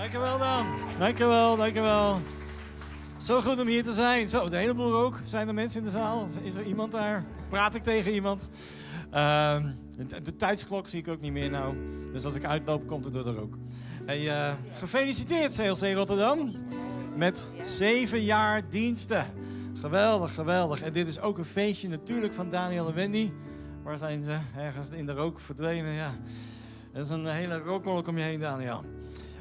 Dankjewel 0.00 0.38
dan. 0.38 0.66
Dankjewel, 0.98 1.56
dankjewel. 1.56 2.20
Zo 3.18 3.40
goed 3.40 3.58
om 3.58 3.66
hier 3.66 3.82
te 3.82 3.92
zijn. 3.92 4.28
Zo, 4.28 4.48
de 4.48 4.56
hele 4.56 4.74
boel 4.74 4.94
ook. 4.94 5.20
Zijn 5.24 5.48
er 5.48 5.54
mensen 5.54 5.78
in 5.78 5.84
de 5.84 5.90
zaal? 5.90 6.26
Is 6.42 6.54
er 6.54 6.62
iemand 6.62 6.92
daar? 6.92 7.24
Praat 7.48 7.74
ik 7.74 7.82
tegen 7.82 8.12
iemand? 8.12 8.50
Uh, 9.12 9.64
de, 10.22 10.36
tijdsklok 10.36 10.88
zie 10.88 11.00
ik 11.00 11.08
ook 11.08 11.20
niet 11.20 11.32
meer 11.32 11.50
nou. 11.50 11.74
Dus 12.12 12.24
als 12.24 12.34
ik 12.34 12.44
uitloop, 12.44 12.86
komt 12.86 13.04
het 13.04 13.14
door 13.14 13.24
de 13.24 13.32
rook. 13.32 13.54
Hey, 14.06 14.20
uh, 14.20 14.52
gefeliciteerd 14.78 15.54
CLC 15.54 15.94
Rotterdam. 15.94 16.52
Met 17.16 17.50
zeven 17.62 18.22
jaar 18.22 18.62
diensten. 18.68 19.26
Geweldig, 19.80 20.34
geweldig. 20.34 20.82
En 20.82 20.92
dit 20.92 21.08
is 21.08 21.20
ook 21.20 21.38
een 21.38 21.44
feestje 21.44 21.88
natuurlijk 21.88 22.32
van 22.34 22.50
Daniel 22.50 22.88
en 22.88 22.94
Wendy. 22.94 23.32
Waar 23.82 23.98
zijn 23.98 24.22
ze? 24.22 24.36
Ergens 24.56 24.90
in 24.90 25.06
de 25.06 25.12
rook 25.12 25.40
verdwenen, 25.40 25.92
ja. 25.92 26.10
Dat 26.92 27.04
is 27.04 27.10
een 27.10 27.26
hele 27.26 27.58
rookwolk 27.58 28.08
om 28.08 28.18
je 28.18 28.24
heen, 28.24 28.40
Daniel. 28.40 28.84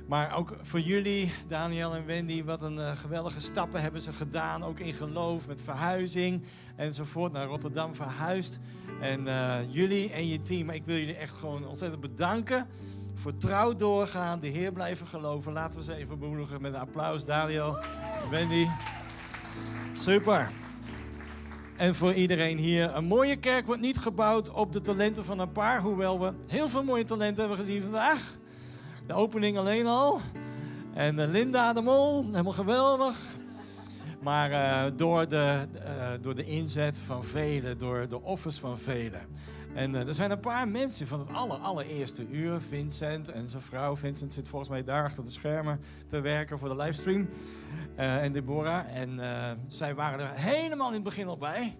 Maar 0.09 0.35
ook 0.35 0.55
voor 0.61 0.79
jullie, 0.79 1.31
Daniel 1.47 1.95
en 1.95 2.05
Wendy, 2.05 2.43
wat 2.43 2.63
een 2.63 2.77
uh, 2.77 2.91
geweldige 2.91 3.39
stappen 3.39 3.81
hebben 3.81 4.01
ze 4.01 4.13
gedaan. 4.13 4.63
Ook 4.63 4.79
in 4.79 4.93
geloof, 4.93 5.47
met 5.47 5.63
verhuizing 5.63 6.43
enzovoort. 6.75 7.31
Naar 7.31 7.45
Rotterdam 7.45 7.95
verhuisd. 7.95 8.59
En 9.01 9.25
uh, 9.27 9.57
jullie 9.67 10.11
en 10.11 10.27
je 10.27 10.41
team, 10.41 10.69
ik 10.69 10.85
wil 10.85 10.95
jullie 10.95 11.15
echt 11.15 11.33
gewoon 11.33 11.67
ontzettend 11.67 12.01
bedanken. 12.01 12.67
Voor 13.13 13.37
trouw 13.37 13.75
doorgaan, 13.75 14.39
de 14.39 14.47
Heer 14.47 14.71
blijven 14.71 15.07
geloven. 15.07 15.53
Laten 15.53 15.79
we 15.79 15.85
ze 15.85 15.95
even 15.95 16.19
bemoedigen 16.19 16.61
met 16.61 16.73
een 16.73 16.79
applaus. 16.79 17.25
Daniel, 17.25 17.77
Wendy. 18.29 18.65
Super. 19.93 20.51
En 21.77 21.95
voor 21.95 22.13
iedereen 22.13 22.57
hier, 22.57 22.95
een 22.95 23.05
mooie 23.05 23.35
kerk 23.35 23.65
wordt 23.65 23.81
niet 23.81 23.97
gebouwd 23.97 24.49
op 24.49 24.73
de 24.73 24.81
talenten 24.81 25.25
van 25.25 25.39
een 25.39 25.51
paar. 25.51 25.81
Hoewel 25.81 26.19
we 26.19 26.33
heel 26.47 26.69
veel 26.69 26.83
mooie 26.83 27.05
talenten 27.05 27.39
hebben 27.39 27.65
gezien 27.65 27.81
vandaag. 27.81 28.38
De 29.09 29.15
opening 29.15 29.57
alleen 29.57 29.85
al. 29.85 30.19
En 30.93 31.31
Linda 31.31 31.73
de 31.73 31.81
Mol, 31.81 32.23
helemaal 32.23 32.51
geweldig. 32.51 33.17
Maar 34.21 34.51
uh, 34.51 34.97
door, 34.97 35.27
de, 35.27 35.67
uh, 35.75 36.11
door 36.21 36.35
de 36.35 36.45
inzet 36.45 36.97
van 36.97 37.23
velen, 37.23 37.77
door 37.77 38.07
de 38.09 38.21
offers 38.21 38.59
van 38.59 38.77
velen. 38.77 39.21
En 39.73 39.95
er 39.95 40.13
zijn 40.13 40.31
een 40.31 40.39
paar 40.39 40.67
mensen 40.67 41.07
van 41.07 41.19
het 41.19 41.33
aller, 41.33 41.57
allereerste 41.57 42.27
uur. 42.27 42.61
Vincent 42.61 43.29
en 43.29 43.47
zijn 43.47 43.63
vrouw. 43.63 43.95
Vincent 43.95 44.33
zit 44.33 44.49
volgens 44.49 44.69
mij 44.69 44.83
daar 44.83 45.03
achter 45.03 45.23
de 45.23 45.29
schermen 45.29 45.79
te 46.07 46.19
werken 46.19 46.59
voor 46.59 46.69
de 46.69 46.75
livestream. 46.75 47.29
en 47.95 48.31
Deborah. 48.31 48.95
En 48.95 49.19
zij 49.67 49.95
waren 49.95 50.19
er 50.19 50.31
helemaal 50.33 50.87
in 50.87 50.93
het 50.93 51.03
begin 51.03 51.27
al 51.27 51.37
bij. 51.37 51.77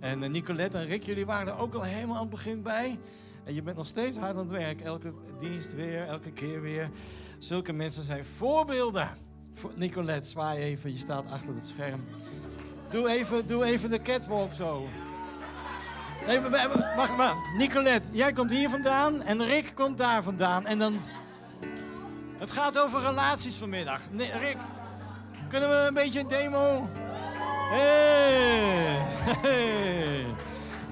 En 0.00 0.30
Nicolette 0.32 0.78
en 0.78 0.86
Rick, 0.86 1.02
jullie 1.02 1.26
waren 1.26 1.52
er 1.52 1.58
ook 1.58 1.74
al 1.74 1.82
helemaal 1.82 2.14
aan 2.16 2.20
het 2.20 2.30
begin 2.30 2.62
bij. 2.62 2.98
En 3.46 3.54
je 3.54 3.62
bent 3.62 3.76
nog 3.76 3.86
steeds 3.86 4.18
hard 4.18 4.34
aan 4.34 4.42
het 4.42 4.50
werk. 4.50 4.80
Elke 4.80 5.12
dienst 5.38 5.74
weer, 5.74 6.06
elke 6.06 6.32
keer 6.32 6.60
weer. 6.60 6.90
Zulke 7.38 7.72
mensen 7.72 8.02
zijn 8.02 8.24
voorbeelden. 8.24 9.08
Nicolette, 9.74 10.28
zwaai 10.28 10.58
even. 10.58 10.90
Je 10.90 10.98
staat 10.98 11.30
achter 11.30 11.54
het 11.54 11.64
scherm. 11.64 12.04
Doe 12.88 13.08
even, 13.08 13.46
doe 13.46 13.64
even 13.64 13.90
de 13.90 14.02
catwalk 14.02 14.52
zo. 14.52 14.88
Even, 16.26 16.50
wacht 16.96 17.16
maar. 17.16 17.34
Nicolette, 17.56 18.08
jij 18.12 18.32
komt 18.32 18.50
hier 18.50 18.68
vandaan 18.68 19.22
en 19.22 19.44
Rick 19.44 19.72
komt 19.74 19.98
daar 19.98 20.22
vandaan. 20.22 20.66
En 20.66 20.78
dan... 20.78 21.00
Het 22.38 22.50
gaat 22.50 22.78
over 22.78 23.00
relaties 23.00 23.56
vanmiddag. 23.56 24.00
Rick, 24.16 24.56
kunnen 25.48 25.68
we 25.68 25.74
een 25.74 25.94
beetje 25.94 26.20
een 26.20 26.26
demo? 26.26 26.88
Hey. 27.70 28.98
hey. 29.42 30.26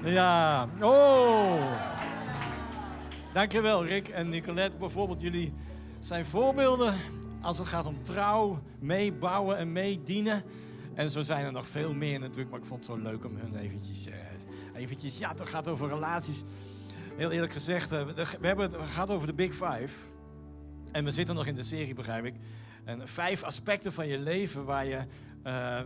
Ja. 0.03 0.67
Oh. 0.81 1.94
Dankjewel, 3.35 3.85
Rick 3.85 4.07
en 4.07 4.29
Nicolette. 4.29 4.77
Bijvoorbeeld, 4.77 5.21
jullie 5.21 5.53
zijn 5.99 6.25
voorbeelden 6.25 6.93
als 7.41 7.57
het 7.57 7.67
gaat 7.67 7.85
om 7.85 8.03
trouw, 8.03 8.61
meebouwen 8.79 9.57
en 9.57 9.71
meedienen. 9.71 10.43
En 10.93 11.09
zo 11.09 11.21
zijn 11.21 11.45
er 11.45 11.51
nog 11.51 11.67
veel 11.67 11.93
meer 11.93 12.19
natuurlijk, 12.19 12.49
maar 12.49 12.59
ik 12.59 12.65
vond 12.65 12.87
het 12.87 12.95
zo 12.95 13.01
leuk 13.01 13.25
om 13.25 13.37
hun 13.37 13.55
eventjes, 13.55 14.07
uh, 14.07 14.13
eventjes 14.73 15.17
ja, 15.17 15.29
het 15.29 15.41
gaat 15.41 15.67
over 15.67 15.89
relaties. 15.89 16.43
Heel 17.15 17.31
eerlijk 17.31 17.51
gezegd, 17.51 17.91
uh, 17.91 18.05
we 18.39 18.47
hebben 18.47 18.71
het 18.71 18.89
gaat 18.89 19.11
over 19.11 19.27
de 19.27 19.33
Big 19.33 19.51
Five. 19.51 19.93
En 20.91 21.03
we 21.03 21.11
zitten 21.11 21.35
nog 21.35 21.45
in 21.45 21.55
de 21.55 21.63
serie, 21.63 21.93
begrijp 21.93 22.25
ik. 22.25 22.35
En 22.83 23.07
vijf 23.07 23.43
aspecten 23.43 23.93
van 23.93 24.07
je 24.07 24.19
leven 24.19 24.65
waar 24.65 24.85
je, 24.85 24.99
uh, 25.47 25.79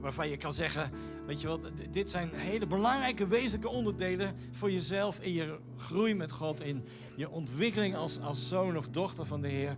waarvan 0.00 0.28
je 0.28 0.36
kan 0.36 0.52
zeggen, 0.52 0.90
weet 1.26 1.40
je 1.40 1.48
wat, 1.48 1.70
dit 1.90 2.10
zijn 2.10 2.30
hele 2.34 2.66
belangrijke, 2.66 3.26
wezenlijke 3.26 3.68
onderdelen 3.68 4.36
voor 4.52 4.70
jezelf 4.70 5.20
in 5.20 5.32
je 5.32 5.58
groei 5.76 6.14
met 6.14 6.32
God, 6.32 6.62
in 6.62 6.84
je 7.16 7.30
ontwikkeling 7.30 7.96
als, 7.96 8.20
als 8.20 8.48
zoon 8.48 8.76
of 8.76 8.88
dochter 8.88 9.26
van 9.26 9.40
de 9.40 9.48
Heer. 9.48 9.76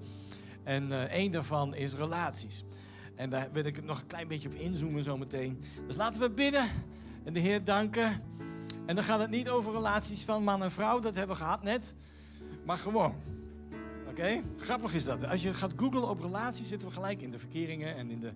En 0.63 0.89
uh, 0.89 1.03
één 1.03 1.31
daarvan 1.31 1.75
is 1.75 1.95
relaties. 1.95 2.65
En 3.15 3.31
daar 3.31 3.49
wil 3.53 3.65
ik 3.65 3.85
nog 3.85 4.01
een 4.01 4.07
klein 4.07 4.29
beetje 4.29 4.49
op 4.49 4.55
inzoomen 4.55 5.03
zometeen. 5.03 5.65
Dus 5.87 5.97
laten 5.97 6.21
we 6.21 6.31
bidden 6.31 6.69
en 7.25 7.33
de 7.33 7.41
Heer 7.41 7.65
danken. 7.65 8.23
En 8.87 8.95
dan 8.95 9.05
gaat 9.05 9.21
het 9.21 9.31
niet 9.31 9.49
over 9.49 9.73
relaties 9.73 10.25
van 10.25 10.45
man 10.45 10.63
en 10.63 10.71
vrouw, 10.71 11.01
dat 11.01 11.15
hebben 11.15 11.37
we 11.37 11.43
gehad 11.43 11.63
net. 11.63 11.95
Maar 12.65 12.77
gewoon. 12.77 13.15
Oké? 14.09 14.43
Grappig 14.59 14.95
is 14.95 15.05
dat. 15.05 15.27
Als 15.27 15.43
je 15.43 15.55
gaat 15.55 15.73
googlen 15.77 16.09
op 16.09 16.21
relaties, 16.21 16.69
zitten 16.69 16.89
we 16.89 16.95
gelijk 16.95 17.23
in 17.23 17.31
de 17.31 17.39
verkeringen 17.39 17.97
en 17.97 18.11
in 18.11 18.21
de. 18.21 18.33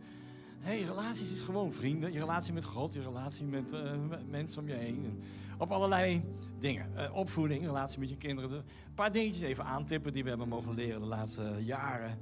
Hey, 0.61 0.83
relaties 0.83 1.33
is 1.33 1.41
gewoon 1.41 1.73
vrienden. 1.73 2.13
Je 2.13 2.19
relatie 2.19 2.53
met 2.53 2.65
God, 2.65 2.93
je 2.93 3.01
relatie 3.01 3.45
met, 3.45 3.73
met 4.09 4.31
mensen 4.31 4.63
om 4.63 4.69
je 4.69 4.75
heen. 4.75 5.05
En 5.05 5.23
op 5.59 5.73
allerlei 5.73 6.25
dingen. 6.59 6.91
Uh, 6.97 7.17
opvoeding, 7.17 7.65
relatie 7.65 8.01
met 8.01 8.09
je 8.09 8.17
kinderen. 8.17 8.51
Dus 8.51 8.59
een 8.59 8.95
paar 8.95 9.13
dingetjes 9.13 9.43
even 9.43 9.65
aantippen 9.65 10.13
die 10.13 10.23
we 10.23 10.29
hebben 10.29 10.49
mogen 10.49 10.75
leren 10.75 11.01
de 11.01 11.07
laatste 11.07 11.55
jaren. 11.61 12.19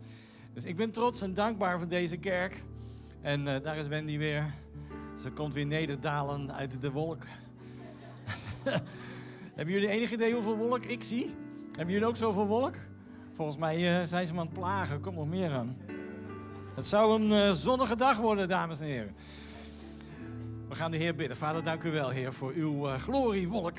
Dus 0.52 0.64
ik 0.64 0.76
ben 0.76 0.90
trots 0.90 1.22
en 1.22 1.34
dankbaar 1.34 1.78
voor 1.78 1.88
deze 1.88 2.16
kerk. 2.16 2.62
En 3.20 3.40
uh, 3.40 3.54
daar 3.62 3.76
is 3.76 3.88
Wendy 3.88 4.18
weer. 4.18 4.54
Ze 5.18 5.30
komt 5.30 5.54
weer 5.54 5.66
nederdalen 5.66 6.52
uit 6.52 6.80
de 6.80 6.90
wolk. 6.90 7.22
Hebben 9.54 9.74
jullie 9.74 9.88
enig 9.88 10.12
idee 10.12 10.32
hoeveel 10.32 10.56
wolk 10.56 10.84
ik 10.84 11.02
zie? 11.02 11.34
Hebben 11.72 11.94
jullie 11.94 12.08
ook 12.08 12.16
zoveel 12.16 12.46
wolk? 12.46 12.74
Volgens 13.34 13.56
mij 13.56 14.06
zijn 14.06 14.26
ze 14.26 14.32
me 14.32 14.40
aan 14.40 14.46
het 14.46 14.54
plagen. 14.54 15.00
Kom 15.00 15.14
nog 15.14 15.28
meer 15.28 15.50
aan. 15.50 15.76
Het 16.76 16.86
zou 16.86 17.22
een 17.22 17.30
uh, 17.30 17.52
zonnige 17.52 17.96
dag 17.96 18.16
worden, 18.16 18.48
dames 18.48 18.80
en 18.80 18.86
heren. 18.86 19.14
We 20.68 20.74
gaan 20.74 20.90
de 20.90 20.96
Heer 20.96 21.14
bidden. 21.14 21.36
Vader, 21.36 21.62
dank 21.62 21.84
u 21.84 21.90
wel, 21.90 22.08
Heer, 22.08 22.32
voor 22.32 22.52
uw 22.54 22.86
uh, 22.86 22.94
gloriewolk 22.94 23.78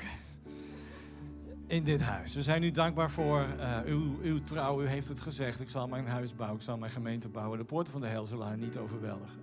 in 1.66 1.84
dit 1.84 2.00
huis. 2.00 2.34
We 2.34 2.42
zijn 2.42 2.62
u 2.62 2.70
dankbaar 2.70 3.10
voor 3.10 3.46
uh, 3.58 3.78
uw, 3.86 4.18
uw 4.22 4.40
trouw. 4.40 4.82
U 4.82 4.86
heeft 4.86 5.08
het 5.08 5.20
gezegd. 5.20 5.60
Ik 5.60 5.70
zal 5.70 5.88
mijn 5.88 6.06
huis 6.06 6.34
bouwen. 6.34 6.58
Ik 6.58 6.64
zal 6.64 6.78
mijn 6.78 6.90
gemeente 6.90 7.28
bouwen. 7.28 7.58
De 7.58 7.64
poorten 7.64 7.92
van 7.92 8.00
de 8.00 8.06
hel 8.06 8.24
zullen 8.24 8.46
haar 8.46 8.56
niet 8.56 8.76
overweldigen. 8.76 9.40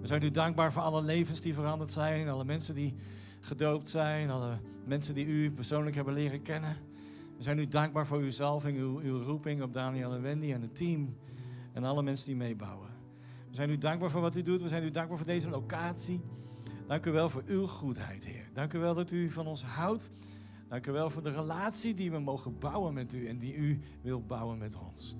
We 0.00 0.06
zijn 0.06 0.22
u 0.22 0.30
dankbaar 0.30 0.72
voor 0.72 0.82
alle 0.82 1.02
levens 1.02 1.40
die 1.40 1.54
veranderd 1.54 1.90
zijn. 1.90 2.28
Alle 2.28 2.44
mensen 2.44 2.74
die 2.74 2.94
gedoopt 3.40 3.88
zijn. 3.88 4.30
Alle 4.30 4.58
mensen 4.84 5.14
die 5.14 5.26
u 5.26 5.50
persoonlijk 5.50 5.96
hebben 5.96 6.14
leren 6.14 6.42
kennen. 6.42 6.76
We 7.36 7.42
zijn 7.42 7.58
u 7.58 7.68
dankbaar 7.68 8.06
voor 8.06 8.18
uw 8.18 8.30
zalving, 8.30 8.78
uw 8.78 9.22
roeping 9.22 9.62
op 9.62 9.72
Daniel 9.72 10.14
en 10.14 10.22
Wendy 10.22 10.52
en 10.52 10.62
het 10.62 10.76
team. 10.76 11.16
En 11.74 11.84
alle 11.84 12.02
mensen 12.02 12.26
die 12.26 12.36
meebouwen. 12.36 12.88
We 13.48 13.54
zijn 13.54 13.70
u 13.70 13.78
dankbaar 13.78 14.10
voor 14.10 14.20
wat 14.20 14.36
u 14.36 14.42
doet. 14.42 14.62
We 14.62 14.68
zijn 14.68 14.84
u 14.84 14.90
dankbaar 14.90 15.16
voor 15.18 15.26
deze 15.26 15.50
locatie. 15.50 16.20
Dank 16.86 17.06
u 17.06 17.10
wel 17.10 17.28
voor 17.28 17.42
uw 17.46 17.66
goedheid, 17.66 18.24
Heer. 18.24 18.46
Dank 18.52 18.72
u 18.72 18.78
wel 18.78 18.94
dat 18.94 19.10
u 19.10 19.30
van 19.30 19.46
ons 19.46 19.64
houdt. 19.64 20.10
Dank 20.68 20.86
u 20.86 20.92
wel 20.92 21.10
voor 21.10 21.22
de 21.22 21.32
relatie 21.32 21.94
die 21.94 22.10
we 22.10 22.18
mogen 22.18 22.58
bouwen 22.58 22.94
met 22.94 23.14
u 23.14 23.28
en 23.28 23.38
die 23.38 23.54
u 23.54 23.80
wilt 24.02 24.26
bouwen 24.26 24.58
met 24.58 24.76
ons. 24.76 25.16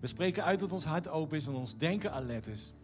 We 0.00 0.06
spreken 0.06 0.44
uit 0.44 0.60
dat 0.60 0.72
ons 0.72 0.84
hart 0.84 1.08
open 1.08 1.36
is 1.36 1.46
en 1.46 1.54
ons 1.54 1.76
denken 1.78 2.12
alert 2.12 2.46
is. 2.46 2.74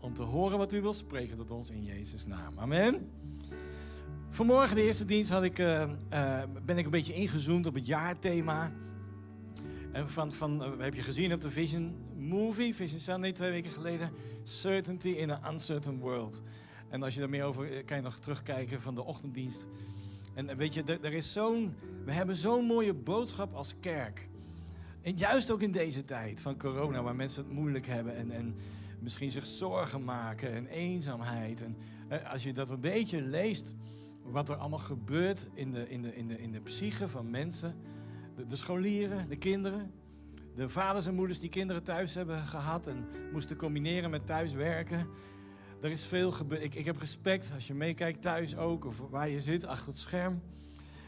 Om 0.00 0.14
te 0.14 0.22
horen 0.22 0.58
wat 0.58 0.72
u 0.72 0.80
wilt 0.80 0.96
spreken 0.96 1.36
tot 1.36 1.50
ons 1.50 1.70
in 1.70 1.84
Jezus' 1.84 2.26
naam. 2.26 2.58
Amen. 2.58 3.10
Vanmorgen, 4.28 4.76
de 4.76 4.82
eerste 4.82 5.04
dienst, 5.04 5.30
had 5.30 5.42
ik, 5.42 5.58
uh, 5.58 5.88
uh, 6.12 6.42
ben 6.64 6.78
ik 6.78 6.84
een 6.84 6.90
beetje 6.90 7.14
ingezoomd 7.14 7.66
op 7.66 7.74
het 7.74 7.86
jaarthema. 7.86 8.72
En 9.92 10.08
van, 10.08 10.32
van 10.32 10.62
uh, 10.62 10.68
heb 10.78 10.94
je 10.94 11.02
gezien 11.02 11.32
op 11.32 11.40
de 11.40 11.50
Vision 11.50 11.94
Movie, 12.20 12.74
Vision 12.74 13.00
Sunday, 13.00 13.32
twee 13.32 13.50
weken 13.50 13.70
geleden. 13.70 14.10
Certainty 14.44 15.08
in 15.08 15.30
an 15.30 15.52
Uncertain 15.52 15.98
World. 15.98 16.42
En 16.88 17.02
als 17.02 17.14
je 17.14 17.20
daar 17.20 17.28
meer 17.28 17.44
over 17.44 17.84
kan 17.84 17.96
je 17.96 18.02
nog 18.02 18.18
terugkijken 18.18 18.80
van 18.80 18.94
de 18.94 19.04
ochtenddienst. 19.04 19.66
En 20.34 20.56
weet 20.56 20.74
je, 20.74 20.82
er 20.82 21.12
is 21.12 21.32
zo'n, 21.32 21.74
we 22.04 22.12
hebben 22.12 22.36
zo'n 22.36 22.64
mooie 22.64 22.94
boodschap 22.94 23.54
als 23.54 23.74
kerk. 23.80 24.28
En 25.02 25.16
juist 25.16 25.50
ook 25.50 25.62
in 25.62 25.72
deze 25.72 26.04
tijd 26.04 26.40
van 26.40 26.58
corona, 26.58 27.02
waar 27.02 27.16
mensen 27.16 27.44
het 27.44 27.52
moeilijk 27.52 27.86
hebben 27.86 28.16
en, 28.16 28.30
en 28.30 28.54
misschien 28.98 29.30
zich 29.30 29.46
zorgen 29.46 30.04
maken 30.04 30.52
en 30.52 30.66
eenzaamheid. 30.66 31.62
En 31.62 31.76
als 32.24 32.42
je 32.42 32.52
dat 32.52 32.70
een 32.70 32.80
beetje 32.80 33.22
leest, 33.22 33.74
wat 34.24 34.48
er 34.48 34.56
allemaal 34.56 34.78
gebeurt 34.78 35.48
in 35.54 35.70
de, 35.70 35.88
in 35.88 36.02
de, 36.02 36.16
in 36.16 36.28
de, 36.28 36.40
in 36.40 36.52
de 36.52 36.60
psyche 36.60 37.08
van 37.08 37.30
mensen. 37.30 37.74
De 38.48 38.56
scholieren, 38.56 39.28
de 39.28 39.36
kinderen, 39.36 39.92
de 40.60 40.68
vaders 40.68 41.06
en 41.06 41.14
moeders 41.14 41.40
die 41.40 41.48
kinderen 41.48 41.82
thuis 41.82 42.14
hebben 42.14 42.46
gehad 42.46 42.86
en 42.86 43.06
moesten 43.32 43.56
combineren 43.56 44.10
met 44.10 44.26
thuiswerken. 44.26 45.06
Er 45.80 45.90
is 45.90 46.06
veel 46.06 46.30
gebeurd. 46.30 46.62
Ik, 46.62 46.74
ik 46.74 46.84
heb 46.84 46.98
respect 46.98 47.50
als 47.54 47.66
je 47.66 47.74
meekijkt 47.74 48.22
thuis 48.22 48.56
ook, 48.56 48.84
of 48.84 48.98
waar 49.10 49.28
je 49.28 49.40
zit, 49.40 49.66
achter 49.66 49.86
het 49.86 49.96
scherm. 49.96 50.42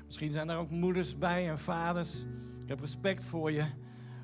Misschien 0.06 0.32
zijn 0.32 0.48
er 0.48 0.56
ook 0.56 0.70
moeders 0.70 1.18
bij 1.18 1.48
en 1.48 1.58
vaders. 1.58 2.22
Ik 2.62 2.68
heb 2.68 2.80
respect 2.80 3.24
voor 3.24 3.52
je. 3.52 3.64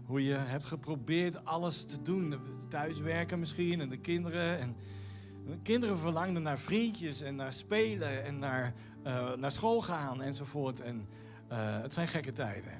Hoe 0.04 0.24
je 0.24 0.34
hebt 0.34 0.64
geprobeerd 0.64 1.44
alles 1.44 1.84
te 1.84 2.02
doen. 2.02 2.34
Thuiswerken 2.68 3.38
misschien 3.38 3.80
en 3.80 3.88
de 3.88 4.00
kinderen. 4.00 4.58
En 4.58 4.76
de 5.46 5.58
kinderen 5.62 5.98
verlangden 5.98 6.42
naar 6.42 6.58
vriendjes 6.58 7.20
en 7.20 7.36
naar 7.36 7.52
spelen 7.52 8.24
en 8.24 8.38
naar, 8.38 8.74
uh, 9.06 9.34
naar 9.34 9.52
school 9.52 9.80
gaan 9.80 10.22
enzovoort. 10.22 10.80
En 10.80 11.08
uh, 11.52 11.80
het 11.80 11.94
zijn 11.94 12.08
gekke 12.08 12.32
tijden. 12.32 12.72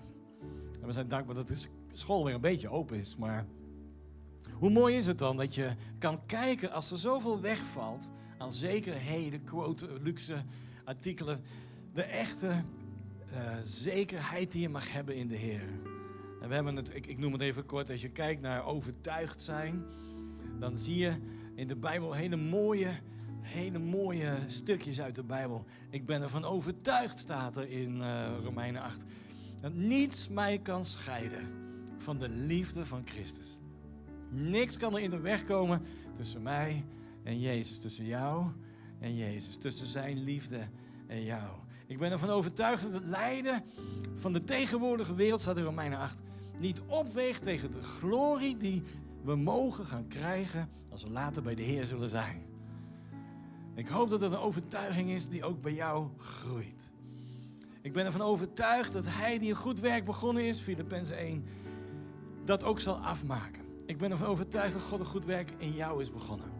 En 0.80 0.86
we 0.86 0.92
zijn 0.92 1.08
dankbaar 1.08 1.34
dat 1.34 1.48
de 1.48 1.77
school 1.98 2.24
weer 2.24 2.34
een 2.34 2.40
beetje 2.40 2.68
open 2.68 2.96
is. 2.96 3.16
Maar 3.16 3.46
hoe 4.52 4.70
mooi 4.70 4.96
is 4.96 5.06
het 5.06 5.18
dan 5.18 5.36
dat 5.36 5.54
je 5.54 5.70
kan 5.98 6.26
kijken 6.26 6.72
als 6.72 6.90
er 6.90 6.98
zoveel 6.98 7.40
wegvalt 7.40 8.08
aan 8.38 8.52
zekerheden, 8.52 9.44
quote, 9.44 9.88
luxe 10.02 10.44
artikelen. 10.84 11.42
De 11.94 12.02
echte 12.02 12.64
uh, 13.32 13.56
zekerheid 13.60 14.52
die 14.52 14.60
je 14.60 14.68
mag 14.68 14.92
hebben 14.92 15.16
in 15.16 15.28
de 15.28 15.36
Heer. 15.36 15.68
En 16.40 16.48
we 16.48 16.54
hebben 16.54 16.76
het, 16.76 16.94
ik, 16.94 17.06
ik 17.06 17.18
noem 17.18 17.32
het 17.32 17.40
even 17.40 17.66
kort, 17.66 17.90
als 17.90 18.00
je 18.00 18.10
kijkt 18.10 18.40
naar 18.40 18.64
overtuigd 18.64 19.42
zijn, 19.42 19.84
dan 20.58 20.78
zie 20.78 20.96
je 20.96 21.12
in 21.54 21.66
de 21.66 21.76
Bijbel 21.76 22.12
hele 22.12 22.36
mooie, 22.36 22.90
hele 23.40 23.78
mooie 23.78 24.36
stukjes 24.46 25.00
uit 25.00 25.14
de 25.14 25.24
Bijbel. 25.24 25.64
Ik 25.90 26.06
ben 26.06 26.22
ervan 26.22 26.44
overtuigd, 26.44 27.18
staat 27.18 27.56
er 27.56 27.70
in 27.70 27.96
uh, 27.96 28.28
Romeinen 28.42 28.82
8, 28.82 29.04
dat 29.60 29.74
niets 29.74 30.28
mij 30.28 30.58
kan 30.58 30.84
scheiden 30.84 31.67
van 31.98 32.18
de 32.18 32.28
liefde 32.28 32.86
van 32.86 33.02
Christus. 33.04 33.60
Niks 34.30 34.76
kan 34.76 34.94
er 34.94 35.00
in 35.00 35.10
de 35.10 35.20
weg 35.20 35.44
komen 35.44 35.82
tussen 36.14 36.42
mij 36.42 36.84
en 37.22 37.40
Jezus, 37.40 37.78
tussen 37.78 38.04
jou 38.04 38.46
en 38.98 39.16
Jezus, 39.16 39.56
tussen 39.56 39.86
zijn 39.86 40.22
liefde 40.22 40.68
en 41.06 41.24
jou. 41.24 41.50
Ik 41.86 41.98
ben 41.98 42.10
ervan 42.10 42.30
overtuigd 42.30 42.82
dat 42.82 42.92
het 42.92 43.04
lijden 43.04 43.64
van 44.14 44.32
de 44.32 44.44
tegenwoordige 44.44 45.14
wereld, 45.14 45.40
staat 45.40 45.56
in 45.56 45.64
Romeinen 45.64 45.98
8, 45.98 46.22
niet 46.60 46.80
opweegt 46.80 47.42
tegen 47.42 47.70
de 47.70 47.82
glorie 47.82 48.56
die 48.56 48.82
we 49.24 49.36
mogen 49.36 49.86
gaan 49.86 50.08
krijgen 50.08 50.68
als 50.90 51.02
we 51.02 51.10
later 51.10 51.42
bij 51.42 51.54
de 51.54 51.62
Heer 51.62 51.84
zullen 51.84 52.08
zijn. 52.08 52.42
Ik 53.74 53.88
hoop 53.88 54.08
dat 54.08 54.20
het 54.20 54.32
een 54.32 54.38
overtuiging 54.38 55.10
is 55.10 55.28
die 55.28 55.44
ook 55.44 55.60
bij 55.62 55.72
jou 55.72 56.08
groeit. 56.16 56.92
Ik 57.82 57.92
ben 57.92 58.04
ervan 58.04 58.20
overtuigd 58.20 58.92
dat 58.92 59.04
Hij 59.08 59.38
die 59.38 59.50
een 59.50 59.56
goed 59.56 59.80
werk 59.80 60.04
begonnen 60.04 60.44
is, 60.44 60.60
Filippenzen 60.60 61.16
1, 61.16 61.44
dat 62.48 62.64
ook 62.64 62.80
zal 62.80 62.96
afmaken. 62.96 63.62
Ik 63.86 63.98
ben 63.98 64.10
ervan 64.10 64.28
overtuigd 64.28 64.72
dat 64.72 64.82
God 64.82 65.00
een 65.00 65.06
goed 65.06 65.24
werk 65.24 65.50
in 65.58 65.72
jou 65.72 66.00
is 66.00 66.12
begonnen. 66.12 66.52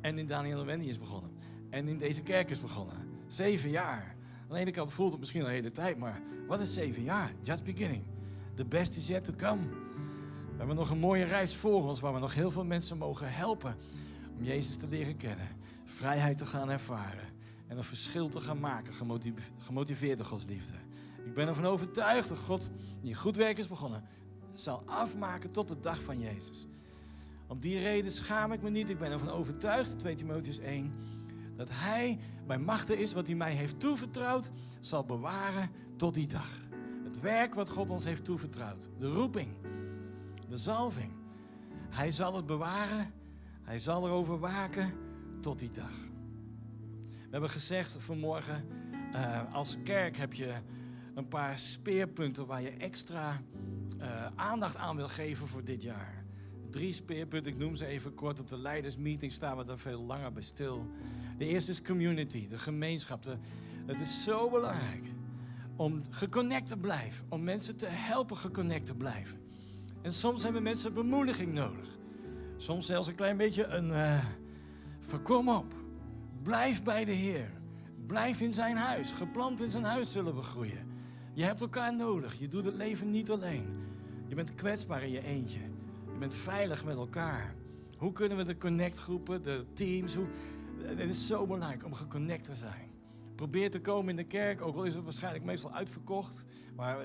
En 0.00 0.18
in 0.18 0.26
Daniel 0.26 0.60
en 0.60 0.66
Wendy 0.66 0.86
is 0.86 0.98
begonnen. 0.98 1.30
En 1.70 1.88
in 1.88 1.98
deze 1.98 2.22
kerk 2.22 2.50
is 2.50 2.60
begonnen. 2.60 2.96
Zeven 3.26 3.70
jaar. 3.70 4.16
Aan 4.42 4.54
de 4.54 4.58
ene 4.58 4.70
kant 4.70 4.92
voelt 4.92 5.10
het 5.10 5.20
misschien 5.20 5.42
al 5.42 5.48
hele 5.48 5.70
tijd, 5.70 5.98
maar 5.98 6.22
wat 6.46 6.60
is 6.60 6.74
zeven 6.74 7.02
jaar? 7.02 7.32
Just 7.42 7.64
beginning. 7.64 8.04
The 8.54 8.64
best 8.64 8.96
is 8.96 9.06
yet 9.06 9.24
to 9.24 9.32
come. 9.36 9.62
We 10.50 10.56
hebben 10.56 10.76
nog 10.76 10.90
een 10.90 10.98
mooie 10.98 11.24
reis 11.24 11.56
voor 11.56 11.84
ons 11.84 12.00
waar 12.00 12.14
we 12.14 12.18
nog 12.18 12.34
heel 12.34 12.50
veel 12.50 12.64
mensen 12.64 12.98
mogen 12.98 13.32
helpen 13.32 13.76
om 14.38 14.44
Jezus 14.44 14.76
te 14.76 14.88
leren 14.88 15.16
kennen, 15.16 15.48
vrijheid 15.84 16.38
te 16.38 16.46
gaan 16.46 16.70
ervaren 16.70 17.28
en 17.66 17.76
een 17.76 17.84
verschil 17.84 18.28
te 18.28 18.40
gaan 18.40 18.60
maken, 18.60 18.92
gemotiveerd 19.58 20.18
door 20.18 20.26
Gods 20.26 20.44
liefde. 20.46 20.76
Ik 21.24 21.34
ben 21.34 21.48
ervan 21.48 21.64
overtuigd 21.64 22.28
dat 22.28 22.38
God, 22.38 22.70
die 23.00 23.14
goed 23.14 23.36
werk 23.36 23.58
is 23.58 23.68
begonnen, 23.68 24.04
zal 24.54 24.82
afmaken 24.86 25.50
tot 25.50 25.68
de 25.68 25.80
dag 25.80 26.02
van 26.02 26.20
Jezus. 26.20 26.66
Om 27.46 27.60
die 27.60 27.78
reden 27.78 28.12
schaam 28.12 28.52
ik 28.52 28.62
me 28.62 28.70
niet. 28.70 28.90
Ik 28.90 28.98
ben 28.98 29.12
ervan 29.12 29.28
overtuigd, 29.28 29.98
2 29.98 30.14
Timotheus 30.14 30.58
1, 30.58 30.92
dat 31.56 31.68
Hij 31.72 32.18
bij 32.46 32.58
machten 32.58 32.98
is 32.98 33.12
wat 33.12 33.26
Hij 33.26 33.36
mij 33.36 33.52
heeft 33.52 33.80
toevertrouwd, 33.80 34.50
zal 34.80 35.04
bewaren 35.04 35.70
tot 35.96 36.14
die 36.14 36.26
dag. 36.26 36.60
Het 37.04 37.20
werk 37.20 37.54
wat 37.54 37.70
God 37.70 37.90
ons 37.90 38.04
heeft 38.04 38.24
toevertrouwd, 38.24 38.88
de 38.98 39.12
roeping, 39.12 39.56
de 40.48 40.56
zalving. 40.56 41.12
Hij 41.90 42.10
zal 42.10 42.36
het 42.36 42.46
bewaren, 42.46 43.12
Hij 43.62 43.78
zal 43.78 44.06
erover 44.06 44.38
waken 44.38 44.92
tot 45.40 45.58
die 45.58 45.70
dag. 45.70 45.92
We 47.10 47.30
hebben 47.30 47.50
gezegd 47.50 47.96
vanmorgen, 48.00 48.64
uh, 49.14 49.54
als 49.54 49.82
kerk 49.82 50.16
heb 50.16 50.32
je 50.32 50.54
een 51.14 51.28
paar 51.28 51.58
speerpunten 51.58 52.46
waar 52.46 52.62
je 52.62 52.70
extra 52.70 53.40
uh, 54.00 54.26
aandacht 54.34 54.76
aan 54.76 54.96
wil 54.96 55.08
geven 55.08 55.46
voor 55.46 55.64
dit 55.64 55.82
jaar. 55.82 56.24
Drie 56.70 56.92
speerpunten, 56.92 57.52
ik 57.52 57.58
noem 57.58 57.76
ze 57.76 57.86
even 57.86 58.14
kort. 58.14 58.40
Op 58.40 58.48
de 58.48 58.58
leidersmeeting 58.58 59.32
staan 59.32 59.56
we 59.56 59.64
daar 59.64 59.78
veel 59.78 60.02
langer 60.02 60.32
bij 60.32 60.42
stil. 60.42 60.90
De 61.38 61.46
eerste 61.46 61.70
is 61.70 61.82
community, 61.82 62.48
de 62.48 62.58
gemeenschap. 62.58 63.22
De, 63.22 63.36
het 63.86 64.00
is 64.00 64.24
zo 64.24 64.50
belangrijk 64.50 65.04
om 65.76 66.02
geconnect 66.10 66.68
te 66.68 66.76
blijven. 66.76 67.26
Om 67.28 67.42
mensen 67.42 67.76
te 67.76 67.86
helpen 67.86 68.36
geconnect 68.36 68.86
te 68.86 68.94
blijven. 68.94 69.38
En 70.02 70.12
soms 70.12 70.42
hebben 70.42 70.62
mensen 70.62 70.94
bemoediging 70.94 71.52
nodig. 71.52 71.98
Soms 72.56 72.86
zelfs 72.86 73.08
een 73.08 73.14
klein 73.14 73.36
beetje 73.36 73.64
een... 73.64 73.88
Uh, 73.88 75.56
op. 75.56 75.74
Blijf 76.42 76.82
bij 76.82 77.04
de 77.04 77.12
Heer. 77.12 77.52
Blijf 78.06 78.40
in 78.40 78.52
zijn 78.52 78.76
huis. 78.76 79.12
Geplant 79.12 79.62
in 79.62 79.70
zijn 79.70 79.84
huis 79.84 80.12
zullen 80.12 80.34
we 80.34 80.42
groeien. 80.42 80.93
Je 81.34 81.44
hebt 81.44 81.60
elkaar 81.60 81.96
nodig. 81.96 82.38
Je 82.38 82.48
doet 82.48 82.64
het 82.64 82.74
leven 82.74 83.10
niet 83.10 83.30
alleen. 83.30 83.66
Je 84.26 84.34
bent 84.34 84.54
kwetsbaar 84.54 85.02
in 85.02 85.10
je 85.10 85.22
eentje. 85.22 85.60
Je 86.12 86.18
bent 86.18 86.34
veilig 86.34 86.84
met 86.84 86.96
elkaar. 86.96 87.54
Hoe 87.98 88.12
kunnen 88.12 88.36
we 88.36 88.44
de 88.44 88.56
connectgroepen, 88.56 89.42
de 89.42 89.64
teams, 89.72 90.14
hoe... 90.14 90.26
het 90.82 90.98
is 90.98 91.26
zo 91.26 91.46
belangrijk 91.46 91.84
om 91.84 91.94
geconnect 91.94 92.44
te 92.44 92.54
zijn. 92.54 92.90
Probeer 93.34 93.70
te 93.70 93.80
komen 93.80 94.10
in 94.10 94.16
de 94.16 94.24
kerk, 94.24 94.60
ook 94.60 94.76
al 94.76 94.84
is 94.84 94.94
het 94.94 95.04
waarschijnlijk 95.04 95.44
meestal 95.44 95.72
uitverkocht. 95.72 96.44
Maar 96.76 96.96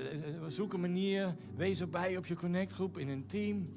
zoek 0.48 0.74
een 0.74 0.80
manier, 0.80 1.36
wees 1.56 1.82
erbij 1.82 2.18
op 2.18 2.26
je 2.26 2.36
connectgroep, 2.36 2.98
in 2.98 3.10
een 3.10 3.28
team. 3.28 3.74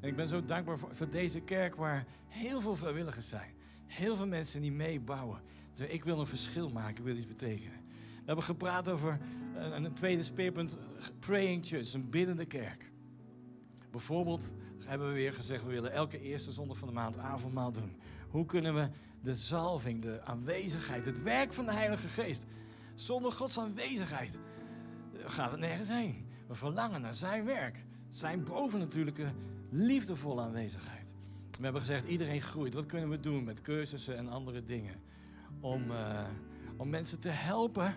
En 0.00 0.08
ik 0.08 0.16
ben 0.16 0.28
zo 0.28 0.44
dankbaar 0.44 0.78
voor, 0.78 0.94
voor 0.94 1.10
deze 1.10 1.40
kerk 1.40 1.74
waar 1.74 2.06
heel 2.28 2.60
veel 2.60 2.76
vrijwilligers 2.76 3.28
zijn. 3.28 3.54
Heel 3.86 4.16
veel 4.16 4.26
mensen 4.26 4.62
die 4.62 4.72
meebouwen. 4.72 5.40
Dus 5.72 5.88
ik 5.88 6.04
wil 6.04 6.20
een 6.20 6.26
verschil 6.26 6.70
maken, 6.70 6.96
ik 6.96 7.04
wil 7.04 7.16
iets 7.16 7.26
betekenen. 7.26 7.83
We 8.24 8.30
hebben 8.30 8.44
gepraat 8.44 8.88
over 8.88 9.18
een, 9.54 9.92
tweede 9.92 10.22
speerpunt, 10.22 10.78
praying 11.18 11.66
church, 11.66 11.92
een 11.92 12.10
biddende 12.10 12.46
kerk. 12.46 12.90
Bijvoorbeeld 13.90 14.54
hebben 14.84 15.08
we 15.08 15.14
weer 15.14 15.32
gezegd, 15.32 15.64
we 15.64 15.70
willen 15.70 15.92
elke 15.92 16.20
eerste 16.20 16.52
zondag 16.52 16.76
van 16.76 16.88
de 16.88 16.94
maand 16.94 17.18
avondmaal 17.18 17.72
doen. 17.72 17.96
Hoe 18.28 18.46
kunnen 18.46 18.74
we 18.74 18.88
de 19.22 19.34
zalving, 19.34 20.02
de 20.02 20.22
aanwezigheid, 20.24 21.04
het 21.04 21.22
werk 21.22 21.52
van 21.52 21.64
de 21.64 21.72
Heilige 21.72 22.06
Geest, 22.06 22.44
zonder 22.94 23.32
Gods 23.32 23.58
aanwezigheid 23.58 24.38
gaat 25.24 25.50
het 25.50 25.60
nergens 25.60 25.88
heen. 25.88 26.26
We 26.46 26.54
verlangen 26.54 27.00
naar 27.00 27.14
zijn 27.14 27.44
werk, 27.44 27.84
zijn 28.08 28.44
bovennatuurlijke, 28.44 29.32
liefdevolle 29.70 30.42
aanwezigheid. 30.42 31.12
We 31.50 31.62
hebben 31.62 31.80
gezegd, 31.80 32.04
iedereen 32.04 32.42
groeit. 32.42 32.74
Wat 32.74 32.86
kunnen 32.86 33.10
we 33.10 33.20
doen 33.20 33.44
met 33.44 33.60
cursussen 33.60 34.16
en 34.16 34.28
andere 34.28 34.64
dingen? 34.64 34.94
Om, 35.60 35.90
uh, 35.90 36.28
om 36.76 36.88
mensen 36.88 37.20
te 37.20 37.28
helpen 37.28 37.94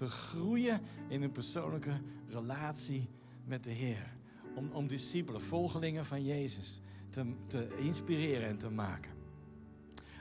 te 0.00 0.08
groeien 0.08 0.80
in 1.08 1.22
een 1.22 1.32
persoonlijke 1.32 1.92
relatie 2.28 3.08
met 3.44 3.64
de 3.64 3.70
Heer. 3.70 4.16
Om, 4.54 4.70
om 4.72 4.86
discipelen, 4.86 5.40
volgelingen 5.40 6.04
van 6.04 6.24
Jezus 6.24 6.80
te, 7.08 7.34
te 7.46 7.68
inspireren 7.78 8.48
en 8.48 8.58
te 8.58 8.70
maken. 8.70 9.12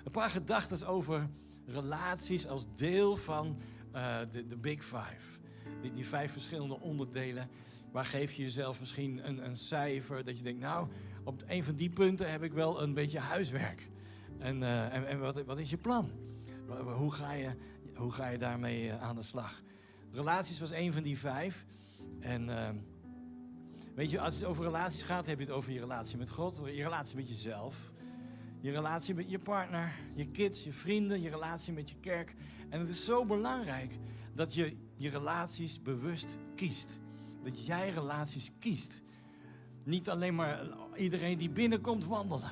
Een 0.04 0.12
paar 0.12 0.30
gedachten 0.30 0.88
over 0.88 1.30
relaties 1.66 2.48
als 2.48 2.68
deel 2.76 3.16
van 3.16 3.58
uh, 3.96 4.20
de, 4.32 4.48
de 4.48 4.58
Big 4.58 4.84
Five. 4.84 5.40
Die, 5.82 5.92
die 5.92 6.06
vijf 6.06 6.32
verschillende 6.32 6.80
onderdelen. 6.80 7.50
Waar 7.92 8.06
geef 8.06 8.32
je 8.32 8.42
jezelf 8.42 8.80
misschien 8.80 9.28
een, 9.28 9.46
een 9.46 9.58
cijfer 9.58 10.24
dat 10.24 10.38
je 10.38 10.44
denkt, 10.44 10.62
nou, 10.62 10.88
op 11.24 11.44
een 11.48 11.64
van 11.64 11.76
die 11.76 11.90
punten 11.90 12.32
heb 12.32 12.44
ik 12.44 12.52
wel 12.52 12.82
een 12.82 12.94
beetje 12.94 13.20
huiswerk. 13.20 13.90
En, 14.38 14.62
uh, 14.62 14.94
en, 14.94 15.08
en 15.08 15.20
wat, 15.20 15.44
wat, 15.44 15.58
is 15.58 15.70
je 15.70 15.78
plan? 15.78 16.12
Hoe 16.98 17.14
ga 17.14 17.34
je, 17.34 17.56
hoe 18.00 18.12
ga 18.12 18.28
je 18.28 18.38
daarmee 18.38 18.86
uh, 18.86 19.02
aan 19.02 19.16
de 19.16 19.22
slag? 19.22 19.62
Relaties 20.12 20.60
was 20.60 20.72
een 20.72 20.94
van 20.94 21.04
die 21.04 21.18
vijf. 21.18 21.66
En 22.20 22.48
uh, 22.48 22.70
weet 23.96 24.12
je, 24.12 24.20
als 24.20 24.36
het 24.36 24.44
over 24.44 24.64
relaties 24.64 25.04
gaat, 25.04 25.26
heb 25.26 25.40
je 25.40 25.46
het 25.46 25.54
over 25.54 25.72
je 25.72 25.80
relatie 25.80 26.18
met 26.18 26.30
God, 26.30 26.62
je 26.66 26.84
relatie 26.84 27.16
met 27.16 27.30
jezelf, 27.30 27.94
je 28.60 28.72
relatie 28.72 29.14
met 29.14 29.30
je 29.30 29.40
partner, 29.40 29.92
je 30.16 30.28
kids, 30.28 30.64
je 30.64 30.72
vrienden, 30.72 31.22
je 31.22 31.30
relatie 31.30 31.74
met 31.74 31.90
je 31.90 31.96
kerk. 32.00 32.36
En 32.70 32.80
het 32.80 32.90
is 32.90 33.06
zo 33.06 33.26
belangrijk 33.26 33.94
dat 34.34 34.54
je 34.54 34.78
je 34.96 35.10
relaties 35.10 35.82
bewust 35.82 36.38
kiest. 36.56 37.00
Dat 37.44 37.66
jij 37.66 37.90
relaties 37.90 38.52
kiest. 38.60 39.02
Niet 39.84 40.10
alleen 40.10 40.36
maar 40.36 40.68
iedereen 40.96 41.38
die 41.38 41.50
binnenkomt 41.50 42.06
wandelen. 42.06 42.52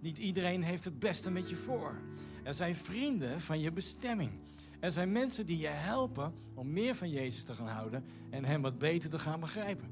Niet 0.00 0.18
iedereen 0.18 0.62
heeft 0.62 0.84
het 0.84 0.98
beste 0.98 1.30
met 1.30 1.48
je 1.48 1.56
voor. 1.56 2.00
Er 2.42 2.54
zijn 2.54 2.74
vrienden 2.74 3.40
van 3.40 3.60
je 3.60 3.72
bestemming. 3.72 4.30
Er 4.84 4.92
zijn 4.92 5.12
mensen 5.12 5.46
die 5.46 5.58
je 5.58 5.66
helpen 5.66 6.34
om 6.54 6.72
meer 6.72 6.94
van 6.94 7.10
Jezus 7.10 7.42
te 7.42 7.54
gaan 7.54 7.68
houden 7.68 8.04
en 8.30 8.44
Hem 8.44 8.62
wat 8.62 8.78
beter 8.78 9.10
te 9.10 9.18
gaan 9.18 9.40
begrijpen. 9.40 9.88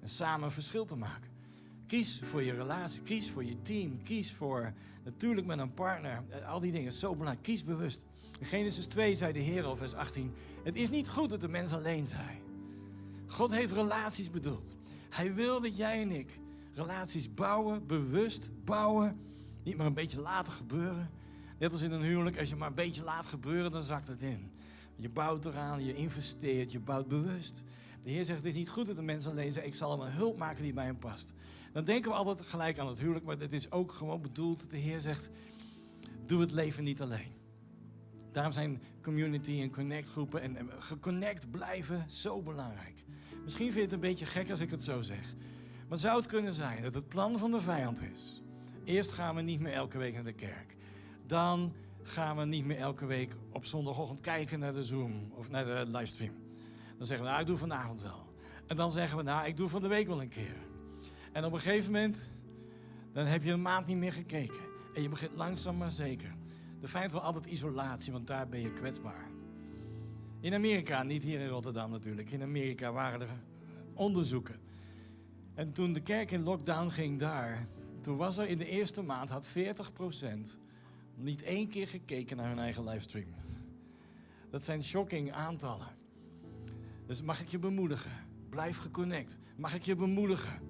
En 0.00 0.08
samen 0.08 0.44
een 0.44 0.50
verschil 0.50 0.84
te 0.84 0.96
maken. 0.96 1.30
Kies 1.86 2.20
voor 2.24 2.42
je 2.42 2.52
relatie, 2.52 3.02
kies 3.02 3.30
voor 3.30 3.44
je 3.44 3.62
team, 3.62 4.02
kies 4.02 4.32
voor 4.32 4.72
natuurlijk 5.04 5.46
met 5.46 5.58
een 5.58 5.74
partner. 5.74 6.24
Al 6.46 6.60
die 6.60 6.72
dingen, 6.72 6.92
zo 6.92 7.10
belangrijk. 7.10 7.42
Kies 7.42 7.64
bewust. 7.64 8.04
In 8.40 8.46
Genesis 8.46 8.86
2 8.86 9.14
zei 9.14 9.32
de 9.32 9.38
Heer 9.38 9.64
al, 9.64 9.76
vers 9.76 9.94
18: 9.94 10.32
Het 10.62 10.76
is 10.76 10.90
niet 10.90 11.08
goed 11.08 11.30
dat 11.30 11.40
de 11.40 11.48
mens 11.48 11.72
alleen 11.72 12.06
zijn. 12.06 12.38
God 13.26 13.50
heeft 13.50 13.72
relaties 13.72 14.30
bedoeld. 14.30 14.76
Hij 15.08 15.34
wil 15.34 15.60
dat 15.60 15.76
jij 15.76 16.02
en 16.02 16.10
ik 16.10 16.38
relaties 16.74 17.34
bouwen, 17.34 17.86
bewust 17.86 18.50
bouwen. 18.64 19.20
Niet 19.62 19.76
maar 19.76 19.86
een 19.86 19.94
beetje 19.94 20.20
laten 20.20 20.52
gebeuren. 20.52 21.10
Net 21.58 21.72
als 21.72 21.82
in 21.82 21.92
een 21.92 22.02
huwelijk, 22.02 22.38
als 22.38 22.48
je 22.48 22.56
maar 22.56 22.68
een 22.68 22.74
beetje 22.74 23.04
laat 23.04 23.26
gebeuren, 23.26 23.72
dan 23.72 23.82
zakt 23.82 24.06
het 24.06 24.20
in. 24.20 24.50
Je 24.96 25.08
bouwt 25.08 25.44
eraan, 25.44 25.84
je 25.84 25.94
investeert, 25.94 26.72
je 26.72 26.80
bouwt 26.80 27.08
bewust. 27.08 27.62
De 28.02 28.10
Heer 28.10 28.24
zegt, 28.24 28.38
het 28.38 28.46
is 28.46 28.54
niet 28.54 28.68
goed 28.68 28.86
dat 28.86 28.96
de 28.96 29.02
mensen 29.02 29.30
alleen 29.30 29.52
zeggen, 29.52 29.70
ik 29.70 29.76
zal 29.76 29.90
hem 29.90 30.00
een 30.00 30.12
hulp 30.12 30.36
maken 30.36 30.62
die 30.62 30.72
bij 30.72 30.84
hem 30.84 30.98
past. 30.98 31.32
Dan 31.72 31.84
denken 31.84 32.10
we 32.10 32.16
altijd 32.16 32.40
gelijk 32.40 32.78
aan 32.78 32.88
het 32.88 33.00
huwelijk, 33.00 33.24
maar 33.24 33.38
het 33.38 33.52
is 33.52 33.70
ook 33.70 33.92
gewoon 33.92 34.22
bedoeld 34.22 34.60
dat 34.60 34.70
de 34.70 34.76
Heer 34.76 35.00
zegt, 35.00 35.30
doe 36.26 36.40
het 36.40 36.52
leven 36.52 36.84
niet 36.84 37.00
alleen. 37.00 37.34
Daarom 38.32 38.52
zijn 38.52 38.82
community 39.02 39.60
en 39.60 39.70
connect 39.70 40.10
groepen 40.10 40.42
en 40.42 40.70
geconnect 40.78 41.50
blijven 41.50 42.04
zo 42.10 42.42
belangrijk. 42.42 43.04
Misschien 43.44 43.72
vind 43.72 43.74
je 43.74 43.80
het 43.80 43.92
een 43.92 44.00
beetje 44.00 44.26
gek 44.26 44.50
als 44.50 44.60
ik 44.60 44.70
het 44.70 44.82
zo 44.82 45.00
zeg. 45.00 45.34
Maar 45.88 45.98
zou 45.98 46.16
het 46.20 46.26
kunnen 46.26 46.54
zijn 46.54 46.82
dat 46.82 46.94
het 46.94 47.08
plan 47.08 47.38
van 47.38 47.50
de 47.50 47.60
vijand 47.60 48.02
is? 48.02 48.42
Eerst 48.84 49.12
gaan 49.12 49.34
we 49.34 49.42
niet 49.42 49.60
meer 49.60 49.72
elke 49.72 49.98
week 49.98 50.14
naar 50.14 50.24
de 50.24 50.32
kerk. 50.32 50.76
Dan 51.26 51.72
gaan 52.02 52.36
we 52.36 52.44
niet 52.44 52.64
meer 52.64 52.78
elke 52.78 53.06
week 53.06 53.36
op 53.52 53.64
zondagochtend 53.64 54.20
kijken 54.20 54.58
naar 54.58 54.72
de 54.72 54.84
Zoom 54.84 55.32
of 55.34 55.50
naar 55.50 55.64
de 55.64 55.84
livestream. 55.86 56.34
Dan 56.96 57.06
zeggen 57.06 57.26
we, 57.26 57.30
nou, 57.30 57.42
ik 57.42 57.46
doe 57.46 57.56
vanavond 57.56 58.02
wel. 58.02 58.26
En 58.66 58.76
dan 58.76 58.90
zeggen 58.90 59.16
we, 59.16 59.22
nou, 59.22 59.46
ik 59.46 59.56
doe 59.56 59.68
van 59.68 59.82
de 59.82 59.88
week 59.88 60.06
wel 60.06 60.22
een 60.22 60.28
keer. 60.28 60.56
En 61.32 61.44
op 61.44 61.52
een 61.52 61.58
gegeven 61.58 61.92
moment, 61.92 62.30
dan 63.12 63.26
heb 63.26 63.42
je 63.42 63.52
een 63.52 63.62
maand 63.62 63.86
niet 63.86 63.96
meer 63.96 64.12
gekeken. 64.12 64.60
En 64.94 65.02
je 65.02 65.08
begint 65.08 65.36
langzaam 65.36 65.76
maar 65.76 65.90
zeker. 65.90 66.34
De 66.80 66.88
feit 66.88 67.12
wil 67.12 67.20
altijd 67.20 67.44
isolatie, 67.44 68.12
want 68.12 68.26
daar 68.26 68.48
ben 68.48 68.60
je 68.60 68.72
kwetsbaar. 68.72 69.30
In 70.40 70.54
Amerika, 70.54 71.02
niet 71.02 71.22
hier 71.22 71.40
in 71.40 71.48
Rotterdam 71.48 71.90
natuurlijk. 71.90 72.30
In 72.30 72.42
Amerika 72.42 72.92
waren 72.92 73.20
er 73.20 73.42
onderzoeken. 73.94 74.56
En 75.54 75.72
toen 75.72 75.92
de 75.92 76.00
kerk 76.00 76.30
in 76.30 76.42
lockdown 76.42 76.88
ging 76.88 77.18
daar, 77.18 77.66
toen 78.00 78.16
was 78.16 78.38
er 78.38 78.48
in 78.48 78.58
de 78.58 78.68
eerste 78.68 79.02
maand 79.02 79.30
had 79.30 79.48
40% 79.48 79.50
niet 81.16 81.42
één 81.42 81.68
keer 81.68 81.86
gekeken 81.86 82.36
naar 82.36 82.48
hun 82.48 82.58
eigen 82.58 82.84
livestream. 82.84 83.34
Dat 84.50 84.64
zijn 84.64 84.82
shocking 84.82 85.32
aantallen. 85.32 85.86
Dus 87.06 87.22
mag 87.22 87.40
ik 87.40 87.48
je 87.48 87.58
bemoedigen? 87.58 88.10
Blijf 88.50 88.78
geconnect. 88.78 89.38
Mag 89.56 89.74
ik 89.74 89.82
je 89.82 89.96
bemoedigen 89.96 90.60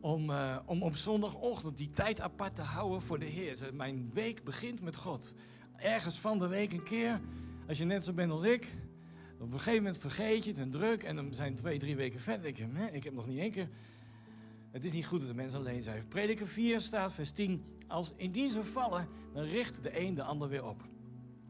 om, 0.00 0.30
uh, 0.30 0.58
om 0.66 0.82
op 0.82 0.96
zondagochtend 0.96 1.76
die 1.76 1.90
tijd 1.90 2.20
apart 2.20 2.54
te 2.54 2.62
houden 2.62 3.02
voor 3.02 3.18
de 3.18 3.24
Heer? 3.24 3.70
Mijn 3.72 4.10
week 4.12 4.44
begint 4.44 4.82
met 4.82 4.96
God. 4.96 5.34
Ergens 5.76 6.18
van 6.18 6.38
de 6.38 6.46
week 6.46 6.72
een 6.72 6.82
keer, 6.82 7.20
als 7.68 7.78
je 7.78 7.84
net 7.84 8.04
zo 8.04 8.12
bent 8.12 8.30
als 8.30 8.42
ik, 8.42 8.74
op 9.38 9.52
een 9.52 9.58
gegeven 9.58 9.82
moment 9.82 10.00
vergeet 10.00 10.44
je 10.44 10.50
het 10.50 10.60
en 10.60 10.70
druk 10.70 11.02
en 11.02 11.16
dan 11.16 11.34
zijn 11.34 11.54
twee, 11.54 11.78
drie 11.78 11.96
weken 11.96 12.20
verder. 12.20 12.46
Ik, 12.46 12.58
ik 12.92 13.04
heb 13.04 13.14
nog 13.14 13.26
niet 13.26 13.38
één 13.38 13.50
keer. 13.50 13.68
Het 14.74 14.84
is 14.84 14.92
niet 14.92 15.06
goed 15.06 15.18
dat 15.18 15.28
de 15.28 15.34
mensen 15.34 15.58
alleen 15.58 15.82
zijn. 15.82 16.08
Prediker 16.08 16.46
4 16.46 16.80
staat, 16.80 17.12
vers 17.12 17.30
10. 17.30 17.64
Als 17.86 18.12
indien 18.16 18.48
ze 18.48 18.64
vallen, 18.64 19.08
dan 19.32 19.44
richt 19.44 19.82
de 19.82 20.00
een 20.00 20.14
de 20.14 20.22
ander 20.22 20.48
weer 20.48 20.64
op. 20.64 20.82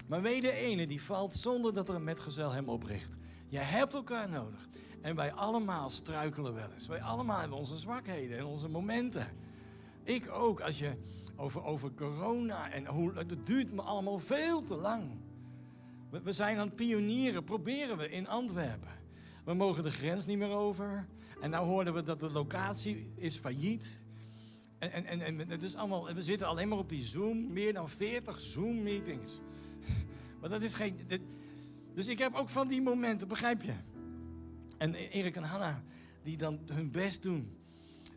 Maar 0.08 0.22
weet 0.22 0.42
de 0.42 0.52
ene 0.52 0.86
die 0.86 1.02
valt 1.02 1.34
zonder 1.34 1.74
dat 1.74 1.88
er 1.88 1.94
een 1.94 2.04
metgezel 2.04 2.52
hem 2.52 2.68
opricht. 2.68 3.16
Je 3.48 3.58
hebt 3.58 3.94
elkaar 3.94 4.28
nodig. 4.28 4.68
En 5.00 5.16
wij 5.16 5.32
allemaal 5.32 5.90
struikelen 5.90 6.54
wel 6.54 6.70
eens. 6.74 6.86
Wij 6.86 7.02
allemaal 7.02 7.40
hebben 7.40 7.58
onze 7.58 7.76
zwakheden 7.76 8.38
en 8.38 8.44
onze 8.44 8.68
momenten. 8.68 9.26
Ik 10.02 10.30
ook, 10.30 10.60
als 10.60 10.78
je 10.78 10.92
over, 11.36 11.64
over 11.64 11.94
corona 11.94 12.70
en 12.70 12.86
hoe 12.86 13.12
het 13.12 13.46
duurt 13.46 13.72
me 13.72 13.82
allemaal 13.82 14.18
veel 14.18 14.62
te 14.62 14.74
lang. 14.74 15.04
We, 16.10 16.20
we 16.20 16.32
zijn 16.32 16.58
aan 16.58 16.66
het 16.66 16.76
pionieren, 16.76 17.44
proberen 17.44 17.96
we 17.96 18.10
in 18.10 18.28
Antwerpen. 18.28 19.02
We 19.44 19.54
mogen 19.54 19.82
de 19.82 19.90
grens 19.90 20.26
niet 20.26 20.38
meer 20.38 20.52
over. 20.52 21.06
En 21.44 21.50
nou 21.50 21.66
hoorden 21.66 21.94
we 21.94 22.02
dat 22.02 22.20
de 22.20 22.30
locatie 22.30 23.12
is 23.16 23.36
failliet. 23.36 24.00
En, 24.78 24.92
en, 24.92 25.06
en, 25.06 25.40
en 25.40 25.50
het 25.50 25.62
is 25.62 25.76
allemaal, 25.76 26.14
we 26.14 26.22
zitten 26.22 26.46
alleen 26.46 26.68
maar 26.68 26.78
op 26.78 26.88
die 26.88 27.02
Zoom. 27.02 27.52
Meer 27.52 27.72
dan 27.72 27.88
40 27.88 28.40
Zoom-meetings. 28.40 29.40
Maar 30.40 30.48
dat 30.48 30.62
is 30.62 30.74
geen... 30.74 30.96
dus 31.94 32.08
ik 32.08 32.18
heb 32.18 32.34
ook 32.34 32.48
van 32.48 32.68
die 32.68 32.82
momenten, 32.82 33.28
begrijp 33.28 33.62
je? 33.62 33.72
En 34.78 34.94
Erik 34.94 35.36
en 35.36 35.42
Hanna, 35.42 35.82
die 36.22 36.36
dan 36.36 36.60
hun 36.72 36.90
best 36.90 37.22
doen. 37.22 37.56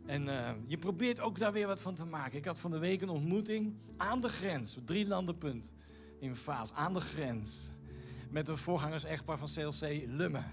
En 0.06 0.26
uh, 0.26 0.50
je 0.66 0.78
probeert 0.78 1.20
ook 1.20 1.38
daar 1.38 1.52
weer 1.52 1.66
wat 1.66 1.80
van 1.80 1.94
te 1.94 2.04
maken. 2.04 2.38
Ik 2.38 2.44
had 2.44 2.60
van 2.60 2.70
de 2.70 2.78
week 2.78 3.00
een 3.00 3.08
ontmoeting 3.08 3.74
aan 3.96 4.20
de 4.20 4.28
grens. 4.28 4.78
Drie 4.84 5.06
landenpunt 5.06 5.74
in 6.20 6.36
Vaas, 6.36 6.72
aan 6.72 6.94
de 6.94 7.00
grens. 7.00 7.70
Met 8.30 8.48
een 8.48 8.56
voorgangers-echtpaar 8.56 9.38
van 9.38 9.48
CLC 9.54 10.04
Lummen. 10.06 10.52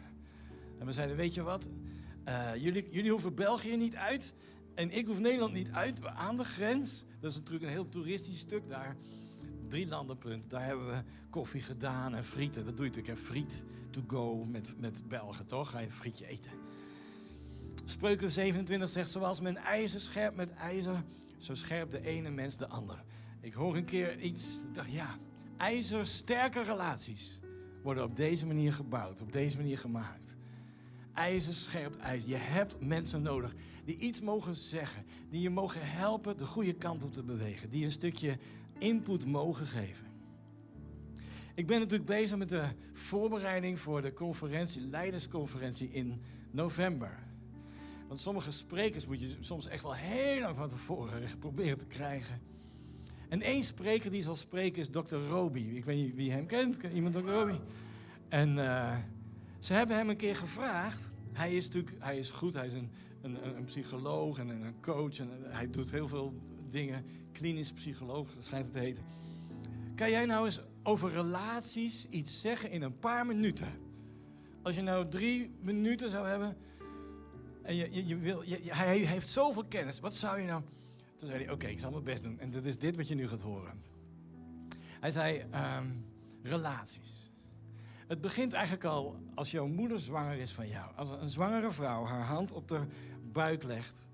En 0.80 0.86
we 0.86 0.92
zeiden, 0.92 1.16
weet 1.16 1.34
je 1.34 1.44
wat? 1.44 1.70
Uh, 2.28 2.56
jullie, 2.56 2.88
jullie 2.92 3.12
hoeven 3.12 3.36
België 3.36 3.76
niet 3.76 3.96
uit. 3.96 4.34
En 4.76 4.92
ik 4.92 5.08
hoef 5.08 5.20
Nederland 5.20 5.54
niet 5.54 5.72
uit. 5.72 6.00
We 6.00 6.10
aan 6.10 6.38
de 6.38 6.44
grens. 6.44 7.06
Dat 7.20 7.32
is 7.32 7.38
natuurlijk 7.38 7.66
een 7.66 7.72
heel 7.72 7.90
toeristisch 7.90 8.40
stuk 8.40 8.70
daar. 8.70 8.96
Drie 9.68 9.88
landenpunt. 9.88 10.50
Daar 10.50 10.66
hebben 10.66 10.88
we 10.88 11.04
koffie 11.30 11.62
gedaan 11.62 12.16
en 12.16 12.24
frieten. 12.24 12.66
Dat 12.66 12.78
doe 12.78 12.86
je 12.86 12.92
natuurlijk. 12.92 13.26
Friet 13.26 13.64
to 13.90 14.02
go 14.08 14.46
met, 14.46 14.80
met 14.80 15.08
Belgen, 15.08 15.46
toch? 15.46 15.70
Ga 15.70 15.80
je 15.80 15.86
een 15.86 15.92
frietje 15.92 16.28
eten. 16.28 16.52
Spreuken 17.86 18.32
27 18.32 18.90
zegt, 18.90 19.10
zoals 19.10 19.42
men 19.42 19.58
ijzer 19.58 20.00
scherpt 20.00 20.36
met 20.36 20.54
ijzer, 20.54 21.04
zo 21.38 21.54
scherpt 21.54 21.92
de 21.92 22.02
ene 22.02 22.30
mens 22.30 22.58
de 22.58 22.68
ander. 22.68 23.04
Ik 23.42 23.54
hoor 23.54 23.76
een 23.76 23.86
keer 23.86 24.20
iets, 24.20 24.62
ik 24.68 24.74
dacht 24.74 24.92
ja, 24.92 25.18
ijzersterke 25.58 26.64
relaties 26.64 27.40
worden 27.84 28.04
op 28.04 28.16
deze 28.16 28.48
manier 28.48 28.74
gebouwd, 28.74 29.22
op 29.22 29.32
deze 29.32 29.58
manier 29.58 29.78
gemaakt. 29.78 30.35
IJzer 31.16 31.54
scherpt 31.54 31.98
ijzer. 31.98 32.30
Je 32.30 32.36
hebt 32.36 32.78
mensen 32.80 33.22
nodig 33.22 33.54
die 33.86 33.98
iets 33.98 34.22
mogen 34.22 34.56
zeggen, 34.56 35.06
die 35.30 35.42
je 35.42 35.50
mogen 35.50 35.82
helpen 35.84 36.38
de 36.38 36.46
goede 36.46 36.74
kant 36.74 37.04
op 37.04 37.14
te 37.14 37.24
bewegen, 37.24 37.70
die 37.70 37.84
een 37.84 37.92
stukje 37.92 38.38
input 38.78 39.26
mogen 39.26 39.66
geven. 39.66 40.08
Ik 41.56 41.68
ben 41.68 41.80
natuurlijk 41.80 42.10
bezig 42.10 42.38
met 42.38 42.50
de 42.50 42.64
voorbereiding 42.94 43.80
voor 43.80 44.02
de 44.02 44.14
conferentie, 44.14 44.82
leidersconferentie 44.82 45.90
in 45.92 46.22
november. 46.52 47.20
Want 48.08 48.20
sommige 48.20 48.52
sprekers 48.52 49.08
moet 49.08 49.22
je 49.22 49.36
soms 49.40 49.68
echt 49.68 49.84
wel 49.84 49.96
heel 49.96 50.42
lang 50.42 50.56
van 50.56 50.68
tevoren 50.68 51.22
proberen 51.40 51.78
te 51.78 51.86
krijgen. 51.86 52.42
En 53.30 53.42
één 53.42 53.64
spreker 53.64 54.10
die 54.10 54.22
zal 54.22 54.36
spreken 54.36 54.82
is 54.82 54.90
Dr. 54.90 55.16
Roby. 55.16 55.60
Ik 55.60 55.86
weet 55.86 55.98
niet 55.98 56.16
wie 56.16 56.32
hem 56.32 56.46
kent. 56.46 56.78
Iemand 56.94 57.14
Dr. 57.14 57.32
Roby? 57.32 57.60
En 58.30 58.58
uh, 58.58 58.98
ze 59.66 59.74
hebben 59.74 59.96
hem 59.96 60.10
een 60.10 60.18
keer 60.18 60.36
gevraagd. 60.36 61.12
Hij 61.32 61.56
is 61.56 61.66
natuurlijk 61.66 62.04
hij 62.04 62.18
is 62.18 62.32
goed, 62.32 62.54
hij 62.54 62.66
is 62.66 62.74
een, 62.74 62.92
een, 63.22 63.58
een 63.58 63.64
psycholoog 63.64 64.40
en 64.40 64.50
een 64.50 64.82
coach. 64.82 65.20
En 65.20 65.30
hij 65.44 65.70
doet 65.70 65.92
heel 65.92 66.08
veel 66.08 66.34
dingen. 66.70 67.06
Klinisch 67.32 67.72
psycholoog 67.72 68.28
schijnt 68.40 68.66
het 68.66 68.74
te 68.74 68.80
heten. 68.80 69.04
Kan 69.96 70.10
jij 70.10 70.26
nou 70.26 70.46
eens 70.46 70.62
over 70.84 71.12
relaties 71.12 72.06
iets 72.06 72.42
zeggen 72.42 72.72
in 72.72 72.82
een 72.82 73.00
paar 73.00 73.26
minuten? 73.26 73.68
Als 74.62 74.76
je 74.76 74.82
nou 74.82 75.10
drie 75.10 75.56
minuten 75.62 76.10
zou 76.10 76.28
hebben 76.28 76.58
en 77.64 77.76
je, 77.76 78.08
je, 78.08 78.18
wil, 78.18 78.44
hij 78.66 78.98
heeft 78.98 79.28
zoveel 79.28 79.66
kennis, 79.66 80.00
wat 80.00 80.14
zou 80.14 80.40
je 80.40 80.46
nou... 80.46 80.62
Toen 81.16 81.28
zei 81.28 81.44
hij, 81.44 81.54
oké, 81.54 81.68
ik 81.68 81.80
zal 81.80 81.92
mijn 81.92 82.04
best 82.04 82.24
doen. 82.24 82.40
En 82.40 82.52
dat 82.52 82.66
is 82.66 82.78
dit 82.78 82.96
wat 82.96 83.08
je 83.08 83.16
nu 83.16 83.28
gaat 83.28 83.42
horen. 83.42 83.82
Hij 85.00 85.12
zei, 85.12 85.44
um, 85.78 86.06
relaties. 86.44 87.25
Het 88.08 88.22
begint 88.22 88.54
eigenlijk 88.54 88.84
al 88.84 89.20
als 89.34 89.52
jouw 89.52 89.68
moeder 89.68 90.00
zwanger 90.00 90.38
is 90.38 90.52
van 90.52 90.68
jou. 90.68 90.96
Als 90.96 91.10
een 91.10 91.28
zwangere 91.28 91.72
vrouw 91.72 92.06
haar 92.06 92.26
hand 92.26 92.52
op 92.52 92.68
de 92.68 92.82
buik 93.32 93.64
legt, 93.64 94.10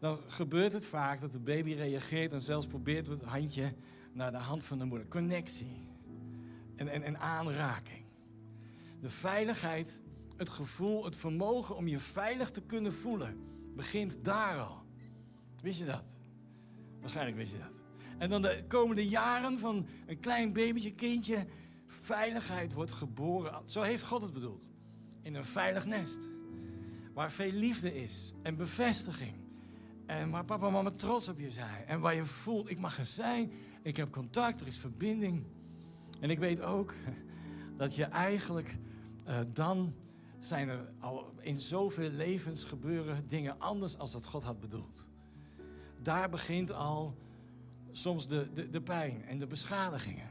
dan 0.00 0.18
gebeurt 0.26 0.72
het 0.72 0.86
vaak 0.86 1.20
dat 1.20 1.32
de 1.32 1.38
baby 1.38 1.72
reageert 1.72 2.32
en 2.32 2.40
zelfs 2.40 2.66
probeert 2.66 3.06
het 3.06 3.22
handje 3.22 3.74
naar 4.12 4.30
de 4.30 4.38
hand 4.38 4.64
van 4.64 4.78
de 4.78 4.84
moeder. 4.84 5.08
Connectie 5.08 5.82
en, 6.76 6.88
en, 6.88 7.02
en 7.02 7.18
aanraking. 7.18 8.04
De 9.00 9.08
veiligheid, 9.08 10.00
het 10.36 10.48
gevoel, 10.48 11.04
het 11.04 11.16
vermogen 11.16 11.76
om 11.76 11.88
je 11.88 11.98
veilig 11.98 12.50
te 12.50 12.62
kunnen 12.62 12.92
voelen, 12.92 13.38
begint 13.74 14.24
daar 14.24 14.58
al. 14.58 14.82
Wist 15.62 15.78
je 15.78 15.84
dat? 15.84 16.06
Waarschijnlijk 17.00 17.36
wist 17.36 17.52
je 17.52 17.58
dat. 17.58 17.82
En 18.18 18.30
dan 18.30 18.42
de 18.42 18.64
komende 18.68 19.08
jaren 19.08 19.58
van 19.58 19.86
een 20.06 20.20
klein 20.20 20.52
babytje, 20.52 20.90
kindje, 20.90 21.46
veiligheid 21.94 22.72
wordt 22.72 22.92
geboren. 22.92 23.62
Zo 23.64 23.82
heeft 23.82 24.02
God 24.02 24.22
het 24.22 24.32
bedoeld. 24.32 24.70
In 25.22 25.34
een 25.34 25.44
veilig 25.44 25.86
nest. 25.86 26.28
Waar 27.14 27.32
veel 27.32 27.52
liefde 27.52 27.94
is 27.94 28.34
en 28.42 28.56
bevestiging. 28.56 29.34
En 30.06 30.30
waar 30.30 30.44
papa 30.44 30.66
en 30.66 30.72
mama 30.72 30.90
trots 30.90 31.28
op 31.28 31.38
je 31.38 31.50
zijn. 31.50 31.84
En 31.86 32.00
waar 32.00 32.14
je 32.14 32.24
voelt, 32.24 32.70
ik 32.70 32.78
mag 32.78 32.98
er 32.98 33.04
zijn. 33.04 33.52
Ik 33.82 33.96
heb 33.96 34.12
contact, 34.12 34.60
er 34.60 34.66
is 34.66 34.78
verbinding. 34.78 35.44
En 36.20 36.30
ik 36.30 36.38
weet 36.38 36.60
ook 36.60 36.94
dat 37.76 37.94
je 37.94 38.04
eigenlijk 38.04 38.78
uh, 39.28 39.38
dan 39.52 39.94
zijn 40.38 40.68
er 40.68 40.92
al 41.00 41.32
in 41.40 41.60
zoveel 41.60 42.10
levens 42.10 42.64
gebeuren 42.64 43.28
dingen 43.28 43.58
anders 43.58 43.98
als 43.98 44.12
dat 44.12 44.26
God 44.26 44.42
had 44.42 44.60
bedoeld. 44.60 45.06
Daar 46.02 46.30
begint 46.30 46.72
al 46.72 47.16
soms 47.90 48.28
de, 48.28 48.52
de, 48.54 48.70
de 48.70 48.82
pijn 48.82 49.24
en 49.24 49.38
de 49.38 49.46
beschadigingen. 49.46 50.30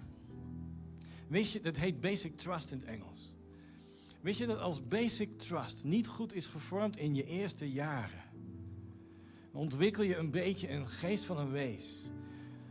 Weet 1.34 1.52
je, 1.52 1.60
dat 1.60 1.76
heet 1.76 2.02
basic 2.02 2.38
trust 2.38 2.72
in 2.72 2.78
het 2.78 2.88
Engels. 2.88 3.36
Weet 4.22 4.38
je 4.38 4.46
dat 4.46 4.60
als 4.60 4.88
basic 4.88 5.38
trust 5.38 5.84
niet 5.84 6.08
goed 6.08 6.34
is 6.34 6.48
gevormd 6.48 6.98
in 6.98 7.16
je 7.16 7.26
eerste 7.26 7.72
jaren, 7.72 8.24
dan 9.52 9.62
ontwikkel 9.62 10.04
je 10.04 10.16
een 10.16 10.32
beetje 10.32 10.70
een 10.70 10.86
geest 10.86 11.26
van 11.26 11.38
een 11.38 11.52
wees. 11.52 12.12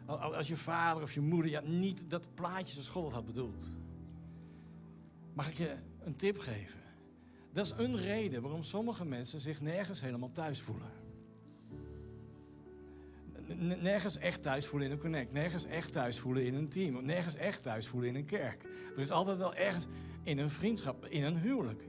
Als 0.06 0.48
je 0.48 0.56
vader 0.56 1.02
of 1.02 1.12
je 1.12 1.20
moeder 1.20 1.50
ja, 1.50 1.60
niet 1.60 2.10
dat 2.10 2.34
plaatje 2.34 2.72
zoals 2.72 2.88
God 2.88 3.12
had 3.12 3.24
bedoeld. 3.24 3.64
Mag 5.34 5.48
ik 5.48 5.54
je 5.54 5.76
een 6.00 6.16
tip 6.16 6.38
geven? 6.38 6.80
Dat 7.52 7.66
is 7.66 7.74
een 7.76 7.96
reden 7.96 8.42
waarom 8.42 8.62
sommige 8.62 9.04
mensen 9.04 9.40
zich 9.40 9.60
nergens 9.60 10.00
helemaal 10.00 10.32
thuis 10.32 10.60
voelen. 10.60 11.01
Nergens 13.58 14.18
echt 14.18 14.42
thuis 14.42 14.66
voelen 14.66 14.88
in 14.88 14.94
een 14.94 15.00
connect. 15.00 15.32
Nergens 15.32 15.64
echt 15.64 15.92
thuis 15.92 16.18
voelen 16.18 16.44
in 16.44 16.54
een 16.54 16.68
team. 16.68 17.04
Nergens 17.04 17.36
echt 17.36 17.62
thuis 17.62 17.88
voelen 17.88 18.08
in 18.08 18.14
een 18.14 18.24
kerk. 18.24 18.62
Er 18.94 19.00
is 19.00 19.10
altijd 19.10 19.36
wel 19.36 19.54
ergens 19.54 19.86
in 20.22 20.38
een 20.38 20.50
vriendschap, 20.50 21.06
in 21.06 21.22
een 21.22 21.38
huwelijk. 21.38 21.88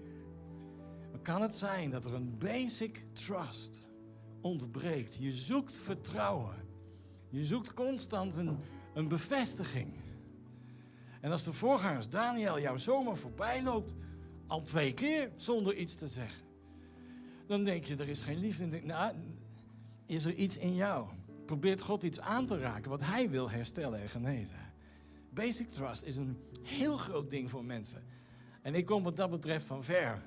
Maar 1.11 1.21
kan 1.21 1.41
het 1.41 1.55
zijn 1.55 1.89
dat 1.89 2.05
er 2.05 2.13
een 2.13 2.37
basic 2.37 3.03
trust 3.13 3.87
ontbreekt? 4.41 5.15
Je 5.19 5.31
zoekt 5.31 5.73
vertrouwen. 5.73 6.55
Je 7.29 7.45
zoekt 7.45 7.73
constant 7.73 8.35
een, 8.35 8.57
een 8.93 9.07
bevestiging. 9.07 9.93
En 11.21 11.31
als 11.31 11.43
de 11.43 11.53
voorgangers 11.53 12.09
Daniel 12.09 12.59
jou 12.59 12.79
zomaar 12.79 13.17
voorbij 13.17 13.63
loopt, 13.63 13.95
al 14.47 14.61
twee 14.61 14.93
keer 14.93 15.31
zonder 15.35 15.75
iets 15.75 15.95
te 15.95 16.07
zeggen, 16.07 16.43
dan 17.47 17.63
denk 17.63 17.83
je 17.83 17.95
er 17.95 18.09
is 18.09 18.21
geen 18.21 18.39
liefde. 18.39 18.81
nou, 18.83 19.15
is 20.05 20.25
er 20.25 20.33
iets 20.33 20.57
in 20.57 20.75
jou? 20.75 21.07
Probeert 21.45 21.81
God 21.81 22.03
iets 22.03 22.19
aan 22.19 22.45
te 22.45 22.59
raken 22.59 22.89
wat 22.89 23.03
Hij 23.03 23.29
wil 23.29 23.49
herstellen 23.49 24.01
en 24.01 24.09
genezen. 24.09 24.73
Basic 25.29 25.69
trust 25.69 26.03
is 26.03 26.17
een 26.17 26.37
heel 26.61 26.97
groot 26.97 27.29
ding 27.29 27.49
voor 27.49 27.65
mensen. 27.65 28.03
En 28.61 28.75
ik 28.75 28.85
kom 28.85 29.03
wat 29.03 29.17
dat 29.17 29.29
betreft 29.29 29.65
van 29.65 29.83
ver. 29.83 30.21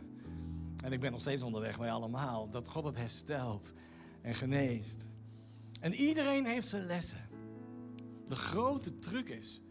En 0.85 0.93
ik 0.93 1.01
ben 1.01 1.13
nog 1.13 1.21
steeds 1.21 1.43
onderweg 1.43 1.79
bij 1.79 1.91
allemaal. 1.91 2.51
Dat 2.51 2.69
God 2.69 2.85
het 2.85 2.97
herstelt 2.97 3.73
en 4.23 4.35
geneest. 4.35 5.11
En 5.81 5.95
iedereen 5.95 6.47
heeft 6.47 6.69
zijn 6.69 6.87
lessen. 6.87 7.29
De 8.29 8.35
grote 8.35 8.99
truc 8.99 9.29
is: 9.29 9.63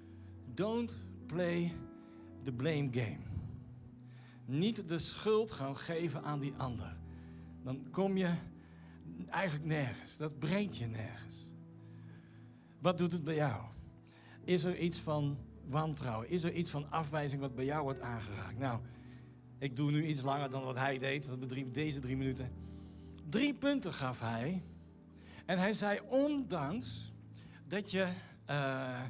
don't 0.53 0.97
play 1.27 1.73
the 2.43 2.51
blame 2.51 2.87
game. 2.91 3.23
Niet 4.45 4.87
de 4.89 4.99
schuld 4.99 5.51
gaan 5.51 5.77
geven 5.77 6.23
aan 6.23 6.39
die 6.39 6.53
ander. 6.57 6.97
Dan 7.63 7.87
kom 7.91 8.17
je 8.17 8.33
eigenlijk 9.29 9.65
nergens. 9.65 10.17
Dat 10.17 10.39
brengt 10.39 10.77
je 10.77 10.85
nergens. 10.85 11.55
Wat 12.81 12.97
doet 12.97 13.11
het 13.11 13.23
bij 13.23 13.35
jou? 13.35 13.63
Is 14.43 14.63
er 14.63 14.77
iets 14.77 14.99
van 14.99 15.37
wantrouwen? 15.67 16.29
Is 16.29 16.43
er 16.43 16.53
iets 16.53 16.71
van 16.71 16.89
afwijzing 16.89 17.41
wat 17.41 17.55
bij 17.55 17.65
jou 17.65 17.83
wordt 17.83 17.99
aangeraakt? 17.99 18.57
Nou, 18.57 18.79
ik 19.59 19.75
doe 19.75 19.91
nu 19.91 20.05
iets 20.05 20.21
langer 20.21 20.49
dan 20.49 20.63
wat 20.63 20.75
hij 20.75 20.97
deed, 20.97 21.29
deze 21.71 21.99
drie 21.99 22.17
minuten. 22.17 22.51
Drie 23.29 23.53
punten 23.53 23.93
gaf 23.93 24.19
hij 24.19 24.63
en 25.45 25.57
hij 25.57 25.73
zei, 25.73 25.99
ondanks 26.09 27.13
dat 27.67 27.91
je, 27.91 28.07
uh, 28.49 29.03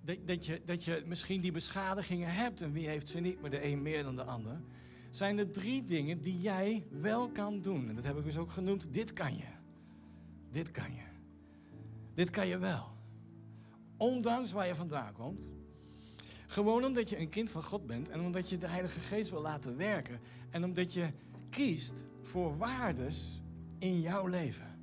dat, 0.00 0.16
dat, 0.26 0.46
je, 0.46 0.62
dat 0.64 0.84
je 0.84 1.02
misschien 1.06 1.40
die 1.40 1.52
beschadigingen 1.52 2.34
hebt, 2.34 2.62
en 2.62 2.72
wie 2.72 2.88
heeft 2.88 3.08
ze 3.08 3.20
niet, 3.20 3.40
maar 3.40 3.50
de 3.50 3.64
een 3.64 3.82
meer 3.82 4.02
dan 4.02 4.16
de 4.16 4.24
ander, 4.24 4.60
zijn 5.10 5.38
er 5.38 5.50
drie 5.50 5.84
dingen 5.84 6.20
die 6.20 6.40
jij 6.40 6.86
wel 6.90 7.28
kan 7.28 7.62
doen. 7.62 7.88
En 7.88 7.94
dat 7.94 8.04
heb 8.04 8.18
ik 8.18 8.24
dus 8.24 8.38
ook 8.38 8.50
genoemd, 8.50 8.92
dit 8.94 9.12
kan 9.12 9.36
je. 9.36 9.48
Dit 10.50 10.70
kan 10.70 10.94
je. 10.94 11.04
Dit 12.14 12.30
kan 12.30 12.46
je 12.46 12.58
wel. 12.58 12.84
Ondanks 13.96 14.52
waar 14.52 14.66
je 14.66 14.74
vandaan 14.74 15.12
komt. 15.12 15.52
Gewoon 16.46 16.84
omdat 16.84 17.08
je 17.08 17.18
een 17.18 17.28
kind 17.28 17.50
van 17.50 17.62
God 17.62 17.86
bent 17.86 18.08
en 18.08 18.20
omdat 18.20 18.50
je 18.50 18.58
de 18.58 18.68
Heilige 18.68 19.00
Geest 19.00 19.30
wil 19.30 19.40
laten 19.40 19.76
werken. 19.76 20.20
En 20.50 20.64
omdat 20.64 20.92
je 20.92 21.08
kiest 21.48 22.06
voor 22.22 22.56
waardes 22.56 23.42
in 23.78 24.00
jouw 24.00 24.26
leven. 24.26 24.80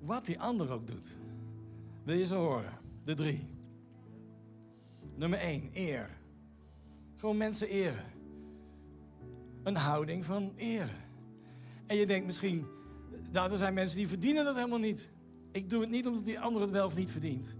Wat 0.00 0.24
die 0.24 0.40
ander 0.40 0.70
ook 0.70 0.86
doet. 0.86 1.16
Wil 2.04 2.16
je 2.16 2.26
ze 2.26 2.34
horen? 2.34 2.78
De 3.04 3.14
drie. 3.14 3.48
Nummer 5.16 5.38
één, 5.38 5.70
eer. 5.72 6.18
Gewoon 7.14 7.36
mensen 7.36 7.68
eren. 7.68 8.13
Een 9.64 9.76
houding 9.76 10.24
van 10.24 10.52
eren. 10.56 11.04
En 11.86 11.96
je 11.96 12.06
denkt 12.06 12.26
misschien, 12.26 12.66
nou, 13.32 13.50
er 13.50 13.58
zijn 13.58 13.74
mensen 13.74 13.96
die 13.96 14.08
verdienen 14.08 14.44
dat 14.44 14.54
helemaal 14.54 14.78
niet. 14.78 15.10
Ik 15.52 15.70
doe 15.70 15.80
het 15.80 15.90
niet 15.90 16.06
omdat 16.06 16.24
die 16.24 16.40
ander 16.40 16.62
het 16.62 16.70
wel 16.70 16.86
of 16.86 16.96
niet 16.96 17.10
verdient. 17.10 17.56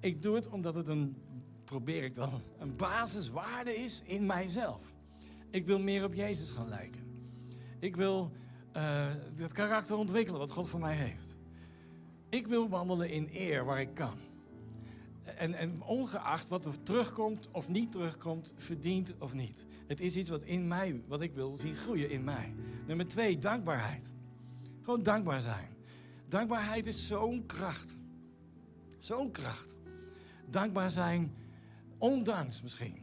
Ik 0.00 0.22
doe 0.22 0.34
het 0.34 0.48
omdat 0.48 0.74
het 0.74 0.88
een, 0.88 1.16
probeer 1.64 2.04
ik 2.04 2.14
dan, 2.14 2.40
een 2.58 2.76
basiswaarde 2.76 3.76
is 3.76 4.02
in 4.04 4.26
mijzelf. 4.26 4.94
Ik 5.50 5.66
wil 5.66 5.78
meer 5.78 6.04
op 6.04 6.14
Jezus 6.14 6.52
gaan 6.52 6.68
lijken. 6.68 7.00
Ik 7.78 7.96
wil 7.96 8.32
uh, 8.76 9.06
karakter 9.52 9.96
ontwikkelen 9.96 10.40
wat 10.40 10.50
God 10.50 10.68
voor 10.68 10.80
mij 10.80 10.96
heeft. 10.96 11.36
Ik 12.28 12.46
wil 12.46 12.68
wandelen 12.68 13.10
in 13.10 13.28
eer 13.32 13.64
waar 13.64 13.80
ik 13.80 13.94
kan. 13.94 14.18
En, 15.26 15.54
en, 15.54 15.82
ongeacht 15.82 16.48
wat 16.48 16.66
er 16.66 16.82
terugkomt 16.82 17.48
of 17.52 17.68
niet 17.68 17.92
terugkomt, 17.92 18.52
verdient 18.56 19.14
of 19.18 19.34
niet. 19.34 19.66
Het 19.86 20.00
is 20.00 20.16
iets 20.16 20.28
wat 20.28 20.44
in 20.44 20.68
mij, 20.68 21.02
wat 21.06 21.20
ik 21.20 21.34
wil 21.34 21.56
zien 21.56 21.74
groeien 21.74 22.10
in 22.10 22.24
mij. 22.24 22.54
Nummer 22.86 23.08
twee, 23.08 23.38
dankbaarheid. 23.38 24.12
Gewoon 24.82 25.02
dankbaar 25.02 25.40
zijn. 25.40 25.68
Dankbaarheid 26.28 26.86
is 26.86 27.06
zo'n 27.06 27.46
kracht. 27.46 27.98
Zo'n 28.98 29.30
kracht. 29.30 29.76
Dankbaar 30.50 30.90
zijn, 30.90 31.34
ondanks 31.98 32.62
misschien. 32.62 33.02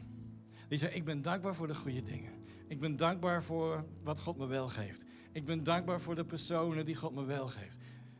Die 0.67 0.77
zegt, 0.77 0.95
ik 0.95 1.05
ben 1.05 1.21
dankbaar 1.21 1.55
voor 1.55 1.67
de 1.67 1.75
goede 1.75 2.03
dingen. 2.03 2.31
Ik 2.67 2.79
ben 2.79 2.95
dankbaar 2.95 3.43
voor 3.43 3.85
wat 4.03 4.19
God 4.19 4.37
me 4.37 4.45
wel 4.45 4.67
geeft. 4.67 5.05
Ik 5.31 5.45
ben 5.45 5.63
dankbaar 5.63 6.01
voor 6.01 6.15
de 6.15 6.25
personen 6.25 6.85
die 6.85 6.95
God 6.95 7.15
me 7.15 7.23
wel 7.23 7.47
geeft. 7.47 7.77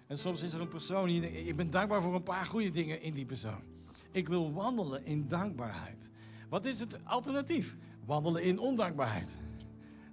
En 0.08 0.18
soms 0.18 0.42
is 0.42 0.54
er 0.54 0.62
een 0.62 0.68
persoon, 0.68 1.08
die 1.08 1.46
ik 1.48 1.56
ben 1.56 1.70
dankbaar 1.70 2.02
voor 2.02 2.16
een 2.16 2.24
paar 2.24 2.46
goede 2.46 2.70
dingen 2.70 3.02
in 3.02 3.14
die 3.14 3.26
persoon. 3.26 3.73
Ik 4.14 4.28
wil 4.28 4.54
wandelen 4.54 5.06
in 5.06 5.28
dankbaarheid. 5.28 6.10
Wat 6.50 6.66
is 6.66 6.80
het 6.80 7.06
alternatief? 7.06 7.76
Wandelen 8.06 8.44
in 8.44 8.60
ondankbaarheid. 8.60 9.28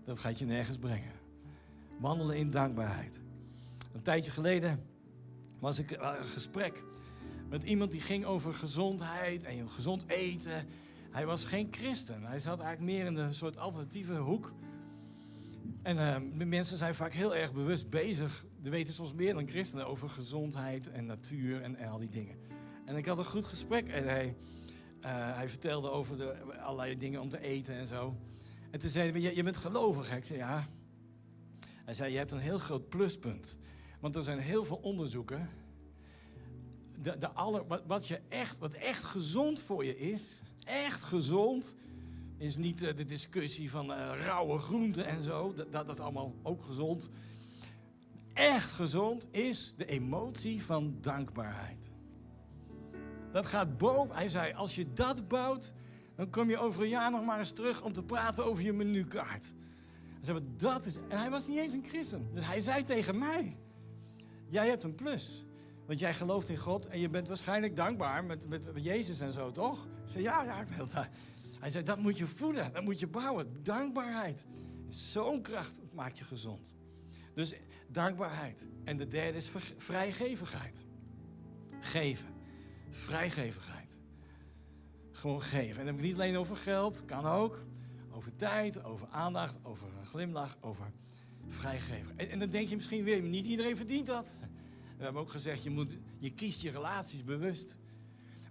Dat 0.05 0.19
gaat 0.19 0.39
je 0.39 0.47
nergens 0.47 0.79
brengen. 0.79 1.13
Wandelen 1.99 2.37
in 2.37 2.51
dankbaarheid. 2.51 3.21
Een 3.93 4.03
tijdje 4.03 4.31
geleden 4.31 4.85
was 5.59 5.79
ik 5.79 5.91
een 5.91 6.25
gesprek 6.25 6.83
met 7.49 7.63
iemand 7.63 7.91
die 7.91 8.01
ging 8.01 8.25
over 8.25 8.53
gezondheid 8.55 9.45
en 9.45 9.71
gezond 9.71 10.05
eten. 10.07 10.67
Hij 11.11 11.27
was 11.27 11.45
geen 11.45 11.69
christen. 11.71 12.23
Hij 12.23 12.39
zat 12.39 12.61
eigenlijk 12.61 12.93
meer 12.93 13.07
in 13.07 13.17
een 13.17 13.35
soort 13.35 13.59
alternatieve 13.59 14.17
hoek. 14.17 14.53
En 15.83 15.97
uh, 15.97 16.47
mensen 16.47 16.77
zijn 16.77 16.95
vaak 16.95 17.13
heel 17.13 17.37
erg 17.37 17.53
bewust 17.53 17.91
bezig. 17.91 18.45
Ze 18.63 18.71
weten 18.71 18.95
soms 18.95 19.15
meer 19.15 19.35
dan 19.35 19.49
christenen 19.49 19.87
over 19.87 20.09
gezondheid 20.09 20.91
en 20.91 21.07
natuur 21.07 21.63
en, 21.63 21.79
al 21.79 21.99
die 21.99 22.09
dingen. 22.09 22.50
En 22.91 22.97
ik 22.97 23.07
had 23.07 23.19
een 23.19 23.25
goed 23.25 23.45
gesprek 23.45 23.89
en 23.89 24.05
hij, 24.05 24.27
uh, 24.27 25.37
hij 25.37 25.49
vertelde 25.49 25.91
over 25.91 26.17
de, 26.17 26.35
allerlei 26.63 26.99
dingen 26.99 27.21
om 27.21 27.29
te 27.29 27.41
eten 27.41 27.75
en 27.75 27.87
zo. 27.87 28.17
En 28.71 28.79
toen 28.79 28.91
zei 28.91 29.11
hij, 29.11 29.21
je, 29.21 29.37
je 29.37 29.43
bent 29.43 29.57
gelovig. 29.57 30.17
Ik 30.17 30.25
zei, 30.25 30.39
ja. 30.39 30.67
Hij 31.85 31.95
zei, 31.95 32.13
je 32.13 32.19
hebt 32.19 32.33
een 32.33 32.39
heel 32.39 32.59
groot 32.59 32.89
pluspunt. 32.89 33.59
Want 34.01 34.17
er 34.17 34.23
zijn 34.23 34.39
heel 34.39 34.65
veel 34.65 34.77
onderzoeken. 34.77 35.49
De, 37.01 37.19
de 37.19 37.31
aller, 37.31 37.67
wat, 37.67 37.83
wat, 37.87 38.09
je 38.09 38.21
echt, 38.29 38.59
wat 38.59 38.75
echt 38.75 39.05
gezond 39.05 39.61
voor 39.61 39.85
je 39.85 39.99
is, 39.99 40.41
echt 40.65 41.03
gezond, 41.03 41.75
is 42.39 42.57
niet 42.57 42.83
uh, 42.83 42.97
de 42.97 43.05
discussie 43.05 43.71
van 43.71 43.91
uh, 43.91 44.11
rauwe 44.25 44.59
groenten 44.59 45.07
en 45.07 45.23
zo. 45.23 45.53
Dat, 45.55 45.73
dat, 45.73 45.87
dat 45.87 45.95
is 45.95 46.03
allemaal 46.03 46.35
ook 46.43 46.63
gezond. 46.63 47.11
Echt 48.33 48.71
gezond 48.71 49.29
is 49.31 49.75
de 49.77 49.87
emotie 49.87 50.63
van 50.63 50.99
dankbaarheid. 51.01 51.90
Dat 53.33 53.47
gaat 53.47 53.79
boven. 53.79 54.15
Hij 54.15 54.29
zei, 54.29 54.53
als 54.53 54.75
je 54.75 54.93
dat 54.93 55.29
bouwt, 55.29 55.73
dan 56.17 56.31
kom 56.31 56.51
je 56.51 56.59
over 56.59 56.83
een 56.83 56.89
jaar 56.89 57.11
nog 57.11 57.25
maar 57.25 57.39
eens 57.39 57.53
terug 57.53 57.83
om 57.83 57.93
te 57.93 58.03
praten 58.03 58.45
over 58.45 58.63
je 58.63 58.73
menukaart. 58.73 59.53
Hij 60.09 60.25
zei, 60.25 60.41
dat 60.57 60.87
is... 60.87 60.99
En 61.09 61.19
hij 61.19 61.31
was 61.31 61.49
niet 61.49 61.59
eens 61.59 61.73
een 61.73 61.85
christen. 61.85 62.29
Dus 62.33 62.47
hij 62.47 62.61
zei 62.61 62.83
tegen 62.83 63.19
mij, 63.19 63.57
jij 64.47 64.69
hebt 64.69 64.85
een 64.85 64.95
plus. 64.95 65.45
Want 65.87 66.01
jij 66.01 66.15
gelooft 66.15 66.49
in 66.49 66.57
God 66.57 66.87
en 66.87 67.01
je 67.01 67.09
bent 67.09 67.29
waarschijnlijk 67.29 67.77
dankbaar 67.77 68.25
met, 68.25 68.49
met 68.49 68.71
Jezus 68.75 69.21
en 69.21 69.33
zo, 69.33 69.51
toch? 69.51 69.85
Ik 69.85 70.11
zei, 70.11 70.25
ja, 70.25 70.43
ja, 70.43 70.61
ik 70.61 70.69
wil 70.69 70.87
dat. 70.87 71.09
Hij 71.59 71.71
zei, 71.71 71.85
dat 71.85 71.99
moet 71.99 72.19
je 72.19 72.27
voeden, 72.27 72.73
dat 72.73 72.83
moet 72.83 73.01
je 73.01 73.07
bouwen. 73.07 73.63
Dankbaarheid 73.63 74.47
zo'n 74.93 75.43
kracht, 75.43 75.81
maakt 75.93 76.19
je 76.19 76.25
gezond. 76.25 76.77
Dus 77.35 77.55
dankbaarheid. 77.89 78.67
En 78.85 78.97
de 78.97 79.07
derde 79.07 79.37
is 79.37 79.51
vrijgevigheid. 79.77 80.85
Geven. 81.81 82.40
Vrijgevigheid. 82.91 83.99
Gewoon 85.13 85.43
geven. 85.43 85.71
En 85.71 85.77
dan 85.77 85.87
heb 85.87 85.97
ik 85.97 86.03
niet 86.03 86.15
alleen 86.15 86.37
over 86.37 86.57
geld, 86.57 87.05
kan 87.05 87.25
ook. 87.25 87.65
Over 88.11 88.37
tijd, 88.37 88.85
over 88.85 89.09
aandacht, 89.09 89.59
over 89.63 89.89
een 89.99 90.07
glimlach, 90.07 90.57
over 90.61 90.93
vrijgeven. 91.47 92.19
En, 92.19 92.31
en 92.31 92.39
dan 92.39 92.51
denk 92.51 92.69
je 92.69 92.77
misschien 92.77 93.05
weer, 93.05 93.23
niet 93.23 93.47
iedereen 93.47 93.77
verdient 93.77 94.07
dat. 94.07 94.35
We 94.97 95.05
hebben 95.05 95.23
ook 95.23 95.31
gezegd, 95.31 95.63
je, 95.63 95.71
moet, 95.71 95.97
je 96.19 96.31
kiest 96.31 96.63
je 96.63 96.71
relaties 96.71 97.25
bewust. 97.25 97.77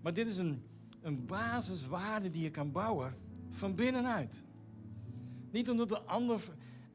Maar 0.02 0.14
dit 0.14 0.30
is 0.30 0.38
een, 0.38 0.64
een 1.02 1.26
basiswaarde 1.26 2.30
die 2.30 2.44
je 2.44 2.52
kan 2.52 2.72
bouwen 2.72 3.16
van 3.50 3.76
binnenuit. 3.76 4.44
Niet 5.52 5.70
omdat 5.70 5.90
de 5.90 6.02
ander. 6.02 6.42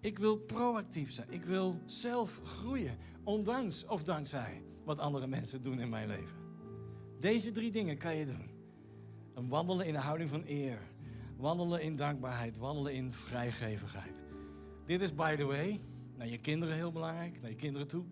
Ik 0.01 0.19
wil 0.19 0.37
proactief 0.37 1.13
zijn. 1.13 1.31
Ik 1.31 1.45
wil 1.45 1.81
zelf 1.87 2.41
groeien. 2.45 2.97
Ondanks 3.23 3.87
of 3.87 4.05
dankzij 4.05 4.63
wat 4.85 4.99
andere 4.99 5.27
mensen 5.27 5.63
doen 5.63 5.81
in 5.81 5.89
mijn 5.89 6.09
leven. 6.09 6.44
Deze 7.25 7.51
drie 7.51 7.71
dingen 7.71 7.97
kan 7.97 8.17
je 8.17 8.25
doen. 8.25 8.51
Een 9.35 9.49
wandelen 9.49 9.87
in 9.87 9.95
een 9.95 10.01
houding 10.01 10.31
van 10.31 10.43
eer. 10.47 10.83
Wandelen 11.37 11.83
in 11.83 11.97
dankbaarheid. 11.97 12.59
Wandelen 12.59 12.95
in 12.95 13.13
vrijgevigheid. 13.13 14.25
Dit 14.87 15.01
is, 15.01 15.15
by 15.15 15.37
the 15.37 15.45
way, 15.45 15.81
naar 16.17 16.29
je 16.29 16.41
kinderen 16.41 16.75
heel 16.75 16.93
belangrijk. 16.93 17.41
Naar 17.41 17.51
je 17.51 17.57
kinderen 17.57 17.89
toe. 17.89 18.05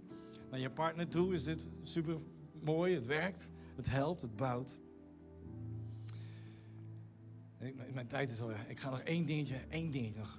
Naar 0.51 0.61
je 0.61 0.71
partner 0.71 1.09
toe 1.09 1.33
is 1.33 1.45
dit 1.45 1.67
super 1.83 2.19
mooi. 2.63 2.95
Het 2.95 3.07
werkt. 3.07 3.51
Het 3.77 3.91
helpt. 3.91 4.23
Het 4.23 4.37
bouwt. 4.37 4.81
Mijn 7.93 8.07
tijd 8.07 8.31
is 8.31 8.41
al. 8.41 8.51
Ik 8.69 8.79
ga 8.79 8.91
nog 8.91 9.01
één 9.01 9.27
dingetje, 9.27 9.57
één 9.69 9.91
dingetje 9.91 10.19
nog. 10.19 10.39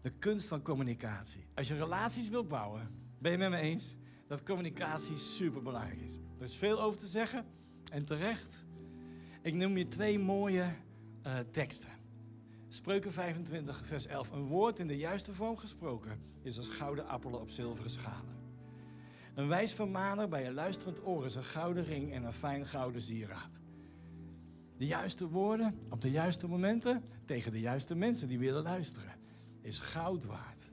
De 0.00 0.10
kunst 0.10 0.48
van 0.48 0.62
communicatie. 0.62 1.46
Als 1.54 1.68
je 1.68 1.74
relaties 1.74 2.28
wilt 2.28 2.48
bouwen, 2.48 2.90
ben 3.18 3.32
je 3.32 3.38
met 3.38 3.50
me 3.50 3.56
eens 3.56 3.96
dat 4.26 4.42
communicatie 4.42 5.16
super 5.16 5.62
belangrijk 5.62 6.00
is. 6.00 6.14
Er 6.14 6.44
is 6.44 6.56
veel 6.56 6.82
over 6.82 6.98
te 6.98 7.06
zeggen 7.06 7.56
en 7.90 8.04
terecht. 8.04 8.64
Ik 9.42 9.54
noem 9.54 9.76
je 9.76 9.86
twee 9.86 10.18
mooie 10.18 10.64
uh, 11.26 11.38
teksten. 11.50 11.90
Spreuken 12.68 13.12
25, 13.12 13.86
vers 13.86 14.06
11. 14.06 14.30
Een 14.30 14.46
woord 14.46 14.78
in 14.78 14.86
de 14.86 14.96
juiste 14.96 15.32
vorm 15.32 15.56
gesproken 15.56 16.20
is 16.42 16.58
als 16.58 16.68
gouden 16.68 17.06
appelen 17.06 17.40
op 17.40 17.50
zilveren 17.50 17.90
schalen. 17.90 18.36
Een 19.34 19.48
wijs 19.48 19.72
vermaner 19.72 20.28
bij 20.28 20.46
een 20.46 20.54
luisterend 20.54 21.06
oor 21.06 21.24
is 21.24 21.34
een 21.34 21.44
gouden 21.44 21.84
ring 21.84 22.12
en 22.12 22.24
een 22.24 22.32
fijn 22.32 22.66
gouden 22.66 23.02
sieraad. 23.02 23.60
De 24.76 24.86
juiste 24.86 25.28
woorden 25.28 25.78
op 25.90 26.00
de 26.00 26.10
juiste 26.10 26.48
momenten 26.48 27.02
tegen 27.24 27.52
de 27.52 27.60
juiste 27.60 27.94
mensen 27.94 28.28
die 28.28 28.38
willen 28.38 28.62
luisteren 28.62 29.18
is 29.60 29.78
goud 29.78 30.24
waard. 30.24 30.70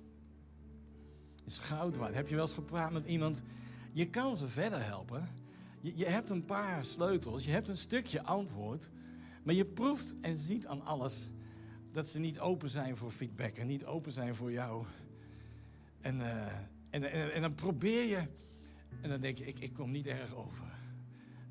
Is 1.45 1.57
goud 1.57 1.97
waard. 1.97 2.15
Heb 2.15 2.27
je 2.27 2.35
wel 2.35 2.43
eens 2.43 2.53
gepraat 2.53 2.91
met 2.91 3.05
iemand? 3.05 3.43
Je 3.93 4.09
kan 4.09 4.37
ze 4.37 4.47
verder 4.47 4.85
helpen. 4.85 5.29
Je, 5.85 5.97
je 5.97 6.05
hebt 6.05 6.29
een 6.29 6.45
paar 6.45 6.85
sleutels, 6.85 7.45
je 7.45 7.51
hebt 7.51 7.67
een 7.67 7.77
stukje 7.77 8.23
antwoord. 8.23 8.89
Maar 9.43 9.53
je 9.53 9.65
proeft 9.65 10.15
en 10.21 10.37
ziet 10.37 10.67
aan 10.67 10.85
alles 10.85 11.29
dat 11.91 12.09
ze 12.09 12.19
niet 12.19 12.39
open 12.39 12.69
zijn 12.69 12.97
voor 12.97 13.11
feedback 13.11 13.55
en 13.55 13.67
niet 13.67 13.85
open 13.85 14.11
zijn 14.11 14.35
voor 14.35 14.51
jou. 14.51 14.85
En, 15.99 16.15
uh, 16.15 16.45
en, 16.89 17.11
en, 17.11 17.33
en, 17.33 17.41
dan 17.41 17.55
probeer 17.55 18.05
je, 18.05 18.27
en 19.01 19.09
dan 19.09 19.21
denk 19.21 19.37
je, 19.37 19.45
ik, 19.45 19.59
ik 19.59 19.73
kom 19.73 19.91
niet 19.91 20.07
erg 20.07 20.35
over. 20.35 20.65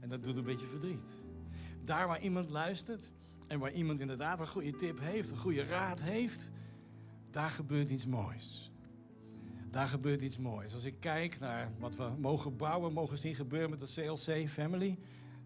En 0.00 0.08
dat 0.08 0.24
doet 0.24 0.36
een 0.36 0.44
beetje 0.44 0.66
verdriet. 0.66 1.08
Daar 1.84 2.06
waar 2.06 2.20
iemand 2.20 2.50
luistert 2.50 3.10
en 3.46 3.58
waar 3.58 3.72
iemand 3.72 4.00
inderdaad 4.00 4.40
een 4.40 4.48
goede 4.48 4.74
tip 4.74 5.00
heeft, 5.00 5.30
een 5.30 5.36
goede 5.36 5.64
raad 5.64 6.02
heeft, 6.02 6.50
daar 7.30 7.50
gebeurt 7.50 7.90
iets 7.90 8.06
moois. 8.06 8.70
Daar 9.74 9.86
gebeurt 9.86 10.20
iets 10.20 10.38
moois. 10.38 10.74
Als 10.74 10.84
ik 10.84 11.00
kijk 11.00 11.38
naar 11.38 11.72
wat 11.78 11.96
we 11.96 12.10
mogen 12.18 12.56
bouwen, 12.56 12.92
mogen 12.92 13.18
zien 13.18 13.34
gebeuren 13.34 13.70
met 13.70 13.78
de 13.78 13.86
CLC 13.94 14.48
Family, 14.48 14.98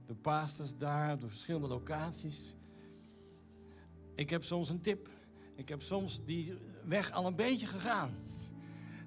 de 0.07 0.15
pastors 0.15 0.77
daar 0.77 1.19
de 1.19 1.29
verschillende 1.29 1.67
locaties. 1.67 2.55
Ik 4.15 4.31
heb 4.31 4.45
soms 4.45 4.69
een 4.69 4.81
tip. 4.81 5.09
Ik 5.55 5.69
heb 5.69 5.83
soms 5.83 6.25
die 6.25 6.55
weg 6.85 7.13
al 7.13 7.27
een 7.27 7.37
beetje 7.37 7.67
gegaan. 7.67 8.15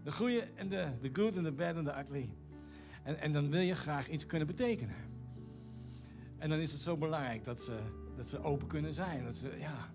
De 0.03 0.11
goede 0.11 0.41
en 0.41 0.69
de, 0.69 0.91
de 1.01 1.09
good 1.13 1.37
en 1.37 1.43
de 1.43 1.51
bad 1.51 1.75
en 1.75 1.83
de 1.83 1.99
ugly. 1.99 2.29
En, 3.03 3.19
en 3.19 3.33
dan 3.33 3.49
wil 3.49 3.61
je 3.61 3.75
graag 3.75 4.09
iets 4.09 4.25
kunnen 4.25 4.47
betekenen. 4.47 4.95
En 6.37 6.49
dan 6.49 6.59
is 6.59 6.71
het 6.71 6.81
zo 6.81 6.97
belangrijk 6.97 7.43
dat 7.43 7.61
ze, 7.61 7.79
dat 8.15 8.29
ze 8.29 8.43
open 8.43 8.67
kunnen 8.67 8.93
zijn. 8.93 9.23
Dat 9.23 9.35
ze, 9.35 9.53
ja, 9.57 9.93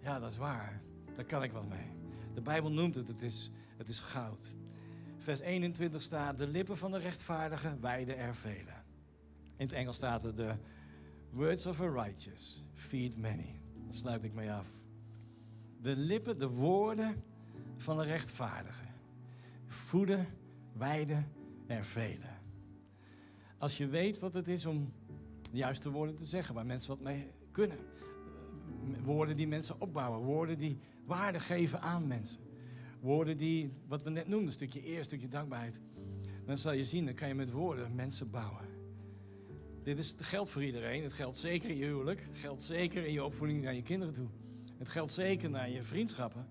ja, 0.00 0.18
dat 0.18 0.30
is 0.30 0.36
waar. 0.36 0.82
Daar 1.14 1.24
kan 1.24 1.42
ik 1.42 1.52
wat 1.52 1.68
mee. 1.68 1.96
De 2.34 2.40
Bijbel 2.40 2.70
noemt 2.70 2.94
het, 2.94 3.08
het 3.08 3.22
is, 3.22 3.50
het 3.78 3.88
is 3.88 4.00
goud. 4.00 4.54
Vers 5.16 5.40
21 5.40 6.02
staat, 6.02 6.38
de 6.38 6.48
lippen 6.48 6.76
van 6.76 6.90
de 6.90 6.98
rechtvaardige 6.98 7.78
wijden 7.80 8.18
er 8.18 8.34
velen. 8.34 8.84
In 9.56 9.64
het 9.64 9.72
Engels 9.72 9.96
staat 9.96 10.24
er, 10.24 10.34
de 10.34 10.54
words 11.30 11.66
of 11.66 11.80
a 11.80 11.88
righteous 11.88 12.64
feed 12.74 13.16
many. 13.16 13.60
Daar 13.84 13.94
sluit 13.94 14.24
ik 14.24 14.34
mee 14.34 14.52
af. 14.52 14.68
De 15.80 15.96
lippen, 15.96 16.38
de 16.38 16.48
woorden 16.48 17.22
van 17.76 17.96
de 17.96 18.04
rechtvaardige 18.04 18.84
voeden, 19.66 20.26
wijden 20.72 21.32
er 21.66 21.84
velen. 21.84 22.38
Als 23.58 23.76
je 23.76 23.86
weet 23.86 24.18
wat 24.18 24.34
het 24.34 24.48
is 24.48 24.66
om 24.66 24.92
de 25.50 25.56
juiste 25.56 25.90
woorden 25.90 26.16
te 26.16 26.24
zeggen, 26.24 26.54
waar 26.54 26.66
mensen 26.66 26.90
wat 26.90 27.00
mee 27.00 27.30
kunnen. 27.50 27.78
Woorden 29.04 29.36
die 29.36 29.48
mensen 29.48 29.80
opbouwen, 29.80 30.20
woorden 30.20 30.58
die 30.58 30.78
waarde 31.04 31.40
geven 31.40 31.80
aan 31.80 32.06
mensen. 32.06 32.47
Woorden 33.00 33.36
die, 33.36 33.72
wat 33.86 34.02
we 34.02 34.10
net 34.10 34.28
noemden, 34.28 34.46
een 34.46 34.52
stukje 34.52 34.86
eer, 34.86 34.98
een 34.98 35.04
stukje 35.04 35.28
dankbaarheid. 35.28 35.80
Dan 36.46 36.58
zal 36.58 36.72
je 36.72 36.84
zien, 36.84 37.04
dan 37.04 37.14
kan 37.14 37.28
je 37.28 37.34
met 37.34 37.50
woorden 37.50 37.94
mensen 37.94 38.30
bouwen. 38.30 38.66
Dit 39.82 39.98
is, 39.98 40.14
geldt 40.18 40.50
voor 40.50 40.64
iedereen. 40.64 41.02
Het 41.02 41.12
geldt 41.12 41.36
zeker 41.36 41.70
in 41.70 41.76
je 41.76 41.84
huwelijk. 41.84 42.20
Het 42.20 42.38
geldt 42.38 42.62
zeker 42.62 43.04
in 43.04 43.12
je 43.12 43.24
opvoeding 43.24 43.62
naar 43.62 43.74
je 43.74 43.82
kinderen 43.82 44.14
toe. 44.14 44.28
Het 44.78 44.88
geldt 44.88 45.12
zeker 45.12 45.50
naar 45.50 45.70
je 45.70 45.82
vriendschappen. 45.82 46.46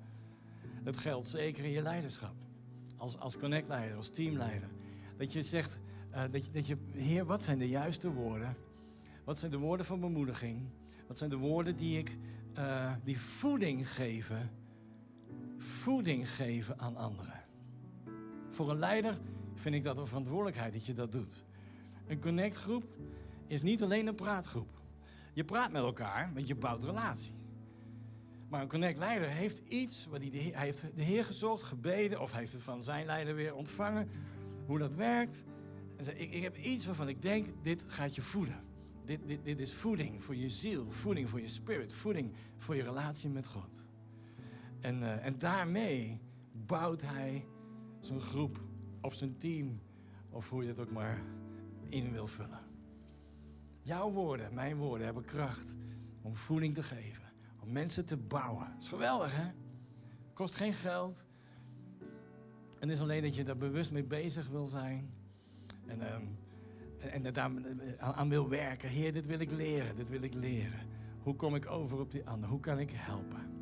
Het 0.84 0.98
geldt 0.98 1.26
zeker 1.26 1.64
in 1.64 1.72
je 1.72 1.82
leiderschap. 1.82 2.36
Als, 2.98 3.18
als 3.18 3.38
connectleider, 3.38 3.98
als 3.98 4.10
teamleider. 4.10 4.70
Dat 5.18 5.34
je 5.34 5.42
zegt, 5.42 5.80
uh, 6.12 6.24
dat, 6.32 6.46
je, 6.46 6.52
dat 6.52 6.68
je, 6.68 6.78
Heer, 6.92 7.26
wat 7.26 7.44
zijn 7.44 7.60
de 7.60 7.70
juiste 7.70 8.12
woorden? 8.12 8.56
Wat 9.24 9.38
zijn 9.38 9.52
de 9.52 9.58
woorden 9.58 9.86
van 9.86 10.00
bemoediging? 10.00 10.62
Wat 11.08 11.18
zijn 11.18 11.30
de 11.30 11.38
woorden 11.38 11.78
die 11.78 11.98
ik, 11.98 12.18
uh, 12.58 12.94
die 13.04 13.20
voeding 13.20 13.90
geven 13.90 14.50
voeding 15.58 16.30
geven 16.30 16.80
aan 16.80 16.96
anderen. 16.96 17.44
Voor 18.50 18.72
een 18.72 18.80
leider 18.80 19.18
vind 19.56 19.76
ik 19.76 19.84
dat 19.84 19.98
een 19.98 20.08
verantwoordelijkheid 20.08 20.74
dat 20.74 20.86
je 20.86 20.94
dat 20.94 21.12
doet. 21.12 21.46
Een 22.08 22.20
connectgroep 22.20 22.84
is 23.48 23.62
niet 23.62 23.84
alleen 23.84 24.08
een 24.08 24.16
praatgroep. 24.16 24.70
Je 25.34 25.46
praat 25.46 25.72
met 25.72 25.82
elkaar, 25.82 26.32
want 26.34 26.48
je 26.48 26.56
bouwt 26.56 26.84
relatie. 26.84 27.32
Maar 28.50 28.62
een 28.62 28.68
connect-leider 28.68 29.30
heeft 29.30 29.62
iets, 29.68 30.06
wat 30.06 30.22
hij, 30.22 30.52
hij 30.54 30.66
heeft 30.66 30.84
de 30.96 31.04
Heer 31.04 31.26
gezocht, 31.26 31.64
gebeden, 31.64 32.22
of 32.22 32.32
hij 32.32 32.40
heeft 32.40 32.52
het 32.52 32.64
van 32.64 32.84
zijn 32.84 33.06
leider 33.06 33.36
weer 33.36 33.56
ontvangen, 33.56 34.10
hoe 34.66 34.78
dat 34.78 34.96
werkt. 34.96 35.44
En 35.98 36.04
zei, 36.04 36.18
ik, 36.18 36.34
ik 36.34 36.44
heb 36.44 36.58
iets 36.58 36.86
waarvan 36.86 37.08
ik 37.08 37.22
denk, 37.22 37.46
dit 37.62 37.86
gaat 37.88 38.16
je 38.16 38.22
voeden. 38.22 38.64
Dit, 39.06 39.28
dit, 39.28 39.44
dit 39.44 39.60
is 39.60 39.74
voeding 39.74 40.24
voor 40.24 40.36
je 40.36 40.50
ziel, 40.50 40.92
voeding 40.92 41.30
voor 41.30 41.42
je 41.42 41.48
spirit, 41.48 41.94
voeding 41.94 42.34
voor 42.58 42.76
je 42.76 42.84
relatie 42.84 43.30
met 43.30 43.48
God. 43.48 43.88
En, 44.80 45.02
uh, 45.02 45.26
en 45.26 45.38
daarmee 45.38 46.22
bouwt 46.52 47.02
hij 47.02 47.46
zijn 48.00 48.20
groep 48.20 48.62
of 49.02 49.14
zijn 49.14 49.38
team, 49.38 49.82
of 50.30 50.50
hoe 50.50 50.64
je 50.64 50.68
het 50.68 50.80
ook 50.80 50.92
maar 50.92 51.22
in 51.90 52.12
wil 52.12 52.28
vullen. 52.28 52.60
Jouw 53.82 54.12
woorden, 54.12 54.54
mijn 54.54 54.78
woorden 54.78 55.06
hebben 55.06 55.26
kracht 55.26 55.76
om 56.22 56.36
voeding 56.36 56.74
te 56.74 56.84
geven, 56.84 57.24
om 57.60 57.72
mensen 57.72 58.06
te 58.06 58.18
bouwen. 58.18 58.68
Dat 58.74 58.82
is 58.82 58.90
geweldig, 58.90 59.36
hè? 59.36 59.52
Kost 60.34 60.56
geen 60.56 60.74
geld. 60.74 61.26
En 62.80 62.90
is 62.90 63.02
alleen 63.02 63.22
dat 63.22 63.36
je 63.36 63.44
daar 63.44 63.58
bewust 63.58 63.92
mee 63.92 64.04
bezig 64.04 64.50
wil 64.50 64.66
zijn. 64.66 65.14
En, 65.86 66.02
en, 66.02 66.38
en 67.12 67.34
daar 67.34 67.52
aan 68.00 68.30
wil 68.30 68.50
werken. 68.50 68.90
Heer, 68.90 69.14
dit 69.14 69.26
wil 69.26 69.40
ik 69.40 69.52
leren, 69.52 69.96
dit 69.96 70.10
wil 70.10 70.22
ik 70.22 70.34
leren. 70.34 70.88
Hoe 71.24 71.36
kom 71.36 71.56
ik 71.56 71.70
over 71.70 72.00
op 72.00 72.12
die 72.12 72.28
ander? 72.28 72.50
Hoe 72.50 72.60
kan 72.60 72.80
ik 72.80 72.92
helpen? 72.92 73.57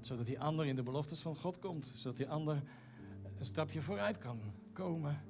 Zodat 0.00 0.26
die 0.26 0.40
ander 0.40 0.66
in 0.66 0.76
de 0.76 0.82
beloftes 0.82 1.20
van 1.20 1.36
God 1.36 1.58
komt. 1.58 1.92
Zodat 1.94 2.16
die 2.16 2.28
ander 2.28 2.62
een 3.38 3.44
stapje 3.44 3.82
vooruit 3.82 4.18
kan 4.18 4.40
komen 4.72 5.22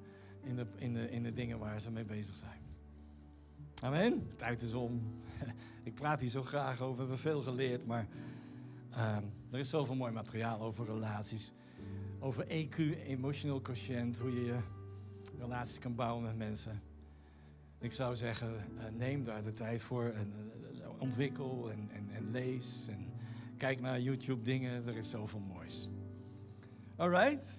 in 0.43 0.55
de, 0.55 0.65
in 0.75 0.93
de, 0.93 1.09
in 1.09 1.23
de 1.23 1.33
dingen 1.33 1.59
waar 1.59 1.81
ze 1.81 1.91
mee 1.91 2.05
bezig 2.05 2.37
zijn. 2.37 2.59
Amen. 3.81 4.35
Tijd 4.35 4.61
is 4.61 4.73
om. 4.73 5.01
Ik 5.83 5.93
praat 5.93 6.19
hier 6.19 6.29
zo 6.29 6.43
graag 6.43 6.81
over. 6.81 6.93
We 6.93 6.99
hebben 6.99 7.17
veel 7.17 7.41
geleerd, 7.41 7.85
maar 7.85 8.07
uh, 8.91 9.17
er 9.51 9.59
is 9.59 9.69
zoveel 9.69 9.95
mooi 9.95 10.11
materiaal 10.11 10.59
over 10.59 10.85
relaties. 10.85 11.53
Over 12.19 12.45
EQ, 12.47 12.77
emotional 13.05 13.61
quotient, 13.61 14.17
hoe 14.17 14.33
je 14.33 14.45
je 14.45 14.59
relaties 15.39 15.79
kan 15.79 15.95
bouwen 15.95 16.23
met 16.23 16.37
mensen. 16.37 16.81
Ik 17.79 17.93
zou 17.93 18.15
zeggen, 18.15 18.53
uh, 18.77 18.83
neem 18.97 19.23
daar 19.23 19.43
de 19.43 19.53
tijd 19.53 19.81
voor 19.81 20.03
en 20.03 20.33
uh, 20.73 20.87
ontwikkel 20.97 21.71
en, 21.71 21.89
en, 21.91 22.09
en 22.09 22.31
lees. 22.31 22.87
En 22.87 23.10
Kijk 23.61 23.81
naar 23.81 23.99
YouTube 23.99 24.41
dingen, 24.41 24.87
er 24.87 24.97
is 24.97 25.09
zoveel 25.09 25.39
moois. 25.39 25.89
Alright, 26.95 27.57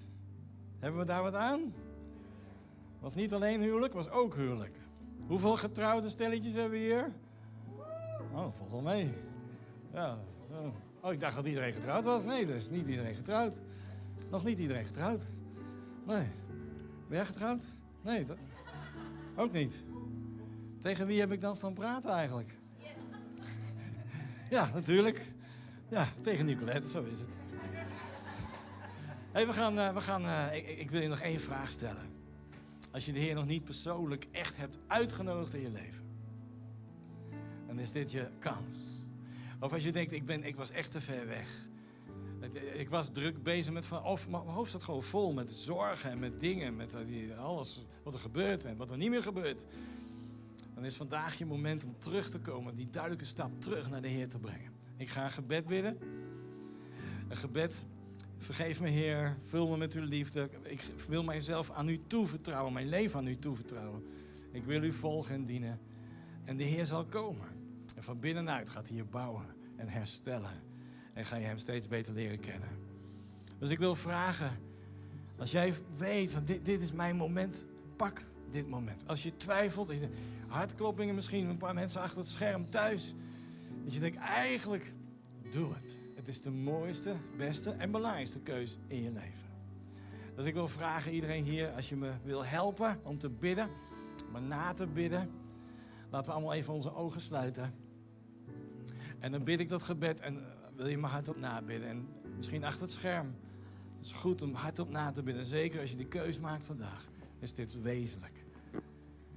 hebben 0.78 1.00
we 1.00 1.06
daar 1.06 1.22
wat 1.22 1.34
aan? 1.34 1.74
Was 3.00 3.14
niet 3.14 3.32
alleen 3.32 3.60
huwelijk, 3.60 3.92
was 3.92 4.10
ook 4.10 4.34
huwelijk. 4.34 4.76
Hoeveel 5.26 5.56
getrouwde 5.56 6.08
stelletjes 6.08 6.54
hebben 6.54 6.78
we 6.78 6.84
hier? 6.84 7.12
Oh, 8.32 8.54
valt 8.54 8.70
wel 8.70 8.80
mee. 8.80 9.12
Ja. 9.92 10.18
Oh, 11.00 11.12
ik 11.12 11.20
dacht 11.20 11.34
dat 11.34 11.46
iedereen 11.46 11.72
getrouwd 11.72 12.04
was. 12.04 12.24
Nee, 12.24 12.46
dus 12.46 12.70
niet 12.70 12.88
iedereen 12.88 13.14
getrouwd. 13.14 13.60
Nog 14.30 14.44
niet 14.44 14.58
iedereen 14.58 14.84
getrouwd. 14.84 15.26
Nee. 16.06 16.26
Ben 17.08 17.16
jij 17.16 17.26
getrouwd? 17.26 17.64
Nee, 18.00 18.24
ook 19.36 19.52
niet. 19.52 19.84
Tegen 20.78 21.06
wie 21.06 21.20
heb 21.20 21.32
ik 21.32 21.40
dan 21.40 21.54
staan 21.54 21.74
praten 21.74 22.10
eigenlijk? 22.10 22.58
ja, 24.50 24.70
natuurlijk. 24.74 25.31
Ja, 25.92 26.12
tegen 26.22 26.44
Nicolette, 26.44 26.90
zo 26.90 27.02
is 27.02 27.18
het. 27.18 27.30
Hey, 29.32 29.46
we 29.46 29.52
gaan, 29.52 29.78
uh, 29.78 29.94
we 29.94 30.00
gaan, 30.00 30.24
uh, 30.24 30.56
ik, 30.56 30.66
ik, 30.66 30.90
wil 30.90 31.00
je 31.00 31.08
nog 31.08 31.20
één 31.20 31.40
vraag 31.40 31.70
stellen. 31.70 32.10
Als 32.90 33.06
je 33.06 33.12
de 33.12 33.18
Heer 33.18 33.34
nog 33.34 33.46
niet 33.46 33.64
persoonlijk 33.64 34.26
echt 34.30 34.56
hebt 34.56 34.78
uitgenodigd 34.86 35.54
in 35.54 35.60
je 35.60 35.70
leven, 35.70 36.04
dan 37.66 37.78
is 37.78 37.92
dit 37.92 38.10
je 38.10 38.30
kans. 38.38 38.76
Of 39.60 39.72
als 39.72 39.84
je 39.84 39.92
denkt, 39.92 40.12
ik, 40.12 40.26
ben, 40.26 40.44
ik 40.44 40.56
was 40.56 40.70
echt 40.70 40.90
te 40.90 41.00
ver 41.00 41.26
weg. 41.26 41.48
Ik 42.74 42.88
was 42.88 43.12
druk 43.12 43.42
bezig 43.42 43.72
met 43.72 43.86
van, 43.86 44.04
of 44.04 44.28
mijn 44.28 44.42
hoofd 44.42 44.70
zat 44.70 44.82
gewoon 44.82 45.02
vol 45.02 45.32
met 45.32 45.50
zorgen 45.50 46.10
en 46.10 46.18
met 46.18 46.40
dingen, 46.40 46.76
met 46.76 46.96
alles 47.38 47.84
wat 48.02 48.14
er 48.14 48.20
gebeurt 48.20 48.64
en 48.64 48.76
wat 48.76 48.90
er 48.90 48.96
niet 48.96 49.10
meer 49.10 49.22
gebeurt. 49.22 49.64
Dan 50.74 50.84
is 50.84 50.96
vandaag 50.96 51.38
je 51.38 51.46
moment 51.46 51.84
om 51.84 51.98
terug 51.98 52.30
te 52.30 52.38
komen, 52.38 52.74
die 52.74 52.90
duidelijke 52.90 53.24
stap 53.24 53.60
terug 53.60 53.90
naar 53.90 54.02
de 54.02 54.08
Heer 54.08 54.28
te 54.28 54.38
brengen. 54.38 54.81
Ik 54.96 55.08
ga 55.08 55.24
een 55.24 55.30
gebed 55.30 55.66
bidden. 55.66 55.98
Een 57.28 57.36
gebed, 57.36 57.86
vergeef 58.38 58.80
me 58.80 58.88
Heer, 58.88 59.36
vul 59.46 59.68
me 59.68 59.76
met 59.76 59.94
uw 59.94 60.04
liefde. 60.04 60.50
Ik 60.62 60.80
wil 61.08 61.22
mijzelf 61.22 61.70
aan 61.70 61.88
u 61.88 62.00
toevertrouwen, 62.06 62.72
mijn 62.72 62.88
leven 62.88 63.18
aan 63.18 63.26
u 63.26 63.36
toevertrouwen. 63.36 64.04
Ik 64.50 64.62
wil 64.62 64.82
u 64.82 64.92
volgen 64.92 65.34
en 65.34 65.44
dienen. 65.44 65.80
En 66.44 66.56
de 66.56 66.64
Heer 66.64 66.86
zal 66.86 67.04
komen. 67.04 67.46
En 67.96 68.02
van 68.02 68.20
binnenuit 68.20 68.68
gaat 68.68 68.88
hij 68.88 68.96
je 68.96 69.04
bouwen 69.04 69.46
en 69.76 69.88
herstellen. 69.88 70.50
En 71.14 71.24
ga 71.24 71.36
je 71.36 71.44
hem 71.44 71.58
steeds 71.58 71.88
beter 71.88 72.14
leren 72.14 72.40
kennen. 72.40 72.68
Dus 73.58 73.70
ik 73.70 73.78
wil 73.78 73.94
vragen, 73.94 74.50
als 75.36 75.50
jij 75.50 75.74
weet 75.96 76.30
van 76.30 76.44
dit, 76.44 76.64
dit 76.64 76.82
is 76.82 76.92
mijn 76.92 77.16
moment, 77.16 77.66
pak 77.96 78.22
dit 78.50 78.68
moment. 78.68 79.08
Als 79.08 79.22
je 79.22 79.36
twijfelt, 79.36 79.92
hartkloppingen 80.46 81.14
misschien, 81.14 81.48
een 81.48 81.56
paar 81.56 81.74
mensen 81.74 82.00
achter 82.00 82.18
het 82.18 82.28
scherm 82.28 82.70
thuis. 82.70 83.14
Dat 83.84 83.94
je 83.94 84.00
denkt, 84.00 84.16
eigenlijk, 84.16 84.94
doe 85.50 85.74
het. 85.74 85.98
Het 86.14 86.28
is 86.28 86.40
de 86.40 86.50
mooiste, 86.50 87.14
beste 87.36 87.70
en 87.70 87.90
belangrijkste 87.90 88.40
keus 88.40 88.78
in 88.86 89.02
je 89.02 89.12
leven. 89.12 89.50
Dus 90.34 90.44
ik 90.44 90.54
wil 90.54 90.68
vragen 90.68 91.12
iedereen 91.12 91.44
hier, 91.44 91.70
als 91.70 91.88
je 91.88 91.96
me 91.96 92.12
wil 92.24 92.44
helpen 92.44 93.00
om 93.04 93.18
te 93.18 93.30
bidden, 93.30 93.70
maar 94.32 94.42
na 94.42 94.72
te 94.72 94.86
bidden, 94.86 95.30
laten 96.10 96.30
we 96.30 96.36
allemaal 96.36 96.54
even 96.54 96.72
onze 96.72 96.94
ogen 96.94 97.20
sluiten. 97.20 97.74
En 99.18 99.32
dan 99.32 99.44
bid 99.44 99.60
ik 99.60 99.68
dat 99.68 99.82
gebed 99.82 100.20
en 100.20 100.36
eh, 100.36 100.50
wil 100.76 100.86
je 100.86 100.98
me 100.98 101.06
hardop 101.06 101.36
nabidden. 101.36 101.88
En 101.88 102.08
misschien 102.36 102.64
achter 102.64 102.82
het 102.82 102.90
scherm. 102.90 103.34
Het 103.96 104.06
is 104.06 104.12
goed 104.12 104.42
om 104.42 104.54
hardop 104.54 104.90
na 104.90 105.10
te 105.10 105.22
bidden. 105.22 105.44
Zeker 105.44 105.80
als 105.80 105.90
je 105.90 105.96
die 105.96 106.08
keus 106.08 106.38
maakt 106.38 106.66
vandaag, 106.66 107.08
is 107.38 107.54
dit 107.54 107.82
wezenlijk. 107.82 108.44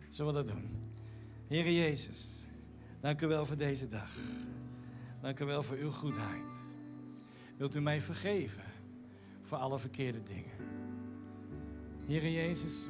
Zullen 0.09 0.33
we 0.33 0.43
dat 0.43 0.47
doen? 0.47 0.69
Heer 1.47 1.71
Jezus, 1.71 2.45
dank 3.05 3.21
u 3.21 3.27
wel 3.27 3.45
voor 3.45 3.57
deze 3.57 3.87
dag. 3.87 4.17
Dank 5.21 5.39
u 5.39 5.45
wel 5.45 5.63
voor 5.63 5.77
uw 5.77 5.91
goedheid. 5.91 6.53
Wilt 7.57 7.75
u 7.75 7.81
mij 7.81 8.01
vergeven 8.01 8.63
voor 9.41 9.57
alle 9.57 9.79
verkeerde 9.79 10.23
dingen? 10.23 10.51
Heer 12.07 12.31
Jezus, 12.31 12.89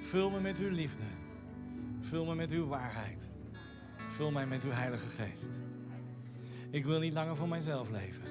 vul 0.00 0.30
me 0.30 0.40
met 0.40 0.58
uw 0.58 0.70
liefde. 0.70 1.02
Vul 2.00 2.24
me 2.24 2.34
met 2.34 2.52
uw 2.52 2.66
waarheid. 2.66 3.30
Vul 4.08 4.30
mij 4.30 4.46
met 4.46 4.64
uw 4.64 4.70
Heilige 4.70 5.08
Geest. 5.08 5.52
Ik 6.70 6.84
wil 6.84 7.00
niet 7.00 7.12
langer 7.12 7.36
voor 7.36 7.48
mijzelf 7.48 7.90
leven. 7.90 8.28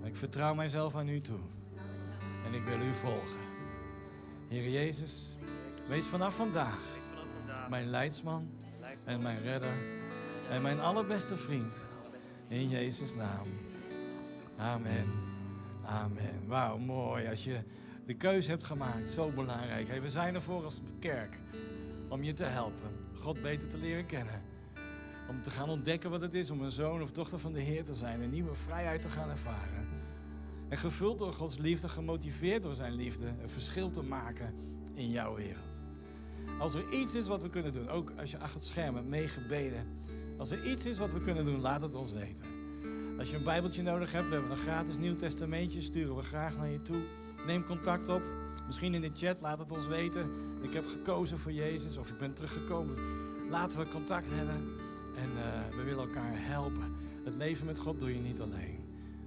Maar 0.00 0.08
ik 0.08 0.16
vertrouw 0.16 0.54
mijzelf 0.54 0.94
aan 0.94 1.08
u 1.08 1.20
toe. 1.20 1.40
En 2.44 2.54
ik 2.54 2.62
wil 2.62 2.80
u 2.80 2.94
volgen. 2.94 3.40
Heer 4.48 4.70
Jezus, 4.70 5.36
wees 5.88 6.06
vanaf 6.06 6.36
vandaag 6.36 6.96
mijn 7.68 7.86
leidsman 7.86 8.50
en 9.04 9.22
mijn 9.22 9.40
redder 9.40 9.99
en 10.50 10.62
mijn 10.62 10.80
allerbeste 10.80 11.36
vriend. 11.36 11.86
In 12.48 12.68
Jezus' 12.68 13.14
naam. 13.14 13.48
Amen. 14.56 15.06
Amen. 15.84 16.46
Wauw, 16.46 16.78
mooi. 16.78 17.28
Als 17.28 17.44
je 17.44 17.62
de 18.04 18.14
keuze 18.14 18.50
hebt 18.50 18.64
gemaakt, 18.64 19.08
zo 19.08 19.30
belangrijk. 19.30 19.88
Hey, 19.88 20.02
we 20.02 20.08
zijn 20.08 20.34
ervoor 20.34 20.64
als 20.64 20.80
kerk 20.98 21.38
om 22.08 22.22
je 22.22 22.34
te 22.34 22.44
helpen, 22.44 22.90
God 23.14 23.42
beter 23.42 23.68
te 23.68 23.78
leren 23.78 24.06
kennen. 24.06 24.42
Om 25.28 25.42
te 25.42 25.50
gaan 25.50 25.68
ontdekken 25.68 26.10
wat 26.10 26.20
het 26.20 26.34
is 26.34 26.50
om 26.50 26.60
een 26.60 26.70
zoon 26.70 27.02
of 27.02 27.12
dochter 27.12 27.38
van 27.38 27.52
de 27.52 27.60
Heer 27.60 27.84
te 27.84 27.94
zijn. 27.94 28.20
Een 28.20 28.30
nieuwe 28.30 28.54
vrijheid 28.54 29.02
te 29.02 29.08
gaan 29.08 29.30
ervaren. 29.30 29.88
En 30.68 30.78
gevuld 30.78 31.18
door 31.18 31.32
Gods 31.32 31.58
liefde, 31.58 31.88
gemotiveerd 31.88 32.62
door 32.62 32.74
zijn 32.74 32.92
liefde, 32.92 33.26
een 33.26 33.50
verschil 33.50 33.90
te 33.90 34.02
maken 34.02 34.54
in 34.94 35.10
jouw 35.10 35.34
wereld. 35.34 35.80
Als 36.58 36.74
er 36.74 36.92
iets 36.92 37.14
is 37.14 37.28
wat 37.28 37.42
we 37.42 37.48
kunnen 37.48 37.72
doen, 37.72 37.88
ook 37.88 38.12
als 38.18 38.30
je 38.30 38.38
achter 38.38 38.56
het 38.56 38.64
scherm 38.64 38.94
hebt 38.94 39.08
meegebeden. 39.08 39.98
Als 40.40 40.50
er 40.50 40.64
iets 40.64 40.86
is 40.86 40.98
wat 40.98 41.12
we 41.12 41.20
kunnen 41.20 41.44
doen, 41.44 41.60
laat 41.60 41.82
het 41.82 41.94
ons 41.94 42.12
weten. 42.12 42.44
Als 43.18 43.30
je 43.30 43.36
een 43.36 43.44
Bijbeltje 43.44 43.82
nodig 43.82 44.12
hebt, 44.12 44.28
we 44.28 44.32
hebben 44.32 44.50
een 44.50 44.56
gratis 44.56 44.98
Nieuw 44.98 45.14
Testamentje, 45.14 45.80
sturen 45.80 46.16
we 46.16 46.22
graag 46.22 46.56
naar 46.56 46.68
je 46.68 46.82
toe. 46.82 47.02
Neem 47.46 47.64
contact 47.64 48.08
op. 48.08 48.22
Misschien 48.66 48.94
in 48.94 49.00
de 49.00 49.10
chat, 49.14 49.40
laat 49.40 49.58
het 49.58 49.72
ons 49.72 49.86
weten. 49.86 50.30
Ik 50.62 50.72
heb 50.72 50.86
gekozen 50.86 51.38
voor 51.38 51.52
Jezus 51.52 51.96
of 51.96 52.10
ik 52.10 52.18
ben 52.18 52.34
teruggekomen. 52.34 52.96
Laten 53.50 53.78
we 53.78 53.86
contact 53.86 54.30
hebben. 54.30 54.62
En 55.14 55.30
uh, 55.30 55.76
we 55.76 55.82
willen 55.82 56.04
elkaar 56.04 56.32
helpen. 56.34 56.94
Het 57.24 57.34
leven 57.34 57.66
met 57.66 57.78
God 57.78 58.00
doe 58.00 58.14
je 58.14 58.20
niet 58.20 58.40
alleen. 58.40 58.78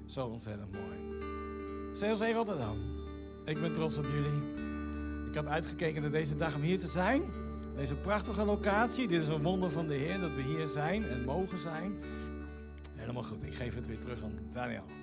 Zo 0.05 0.25
ontzettend 0.25 0.71
mooi. 0.71 0.99
CLC 1.93 2.33
Rotterdam. 2.33 2.77
Ik 3.45 3.61
ben 3.61 3.73
trots 3.73 3.97
op 3.97 4.05
jullie. 4.05 4.43
Ik 5.27 5.35
had 5.35 5.47
uitgekeken 5.47 6.01
naar 6.01 6.11
deze 6.11 6.35
dag 6.35 6.55
om 6.55 6.61
hier 6.61 6.79
te 6.79 6.87
zijn. 6.87 7.42
Deze 7.75 7.95
prachtige 7.95 8.45
locatie. 8.45 9.07
Dit 9.07 9.21
is 9.21 9.27
een 9.27 9.43
wonder 9.43 9.71
van 9.71 9.87
de 9.87 9.93
Heer 9.93 10.19
dat 10.19 10.35
we 10.35 10.41
hier 10.41 10.67
zijn 10.67 11.03
en 11.05 11.23
mogen 11.23 11.59
zijn. 11.59 11.95
Helemaal 12.95 13.23
goed. 13.23 13.43
Ik 13.43 13.53
geef 13.53 13.75
het 13.75 13.87
weer 13.87 13.99
terug 13.99 14.23
aan 14.23 14.33
Daniel. 14.51 15.02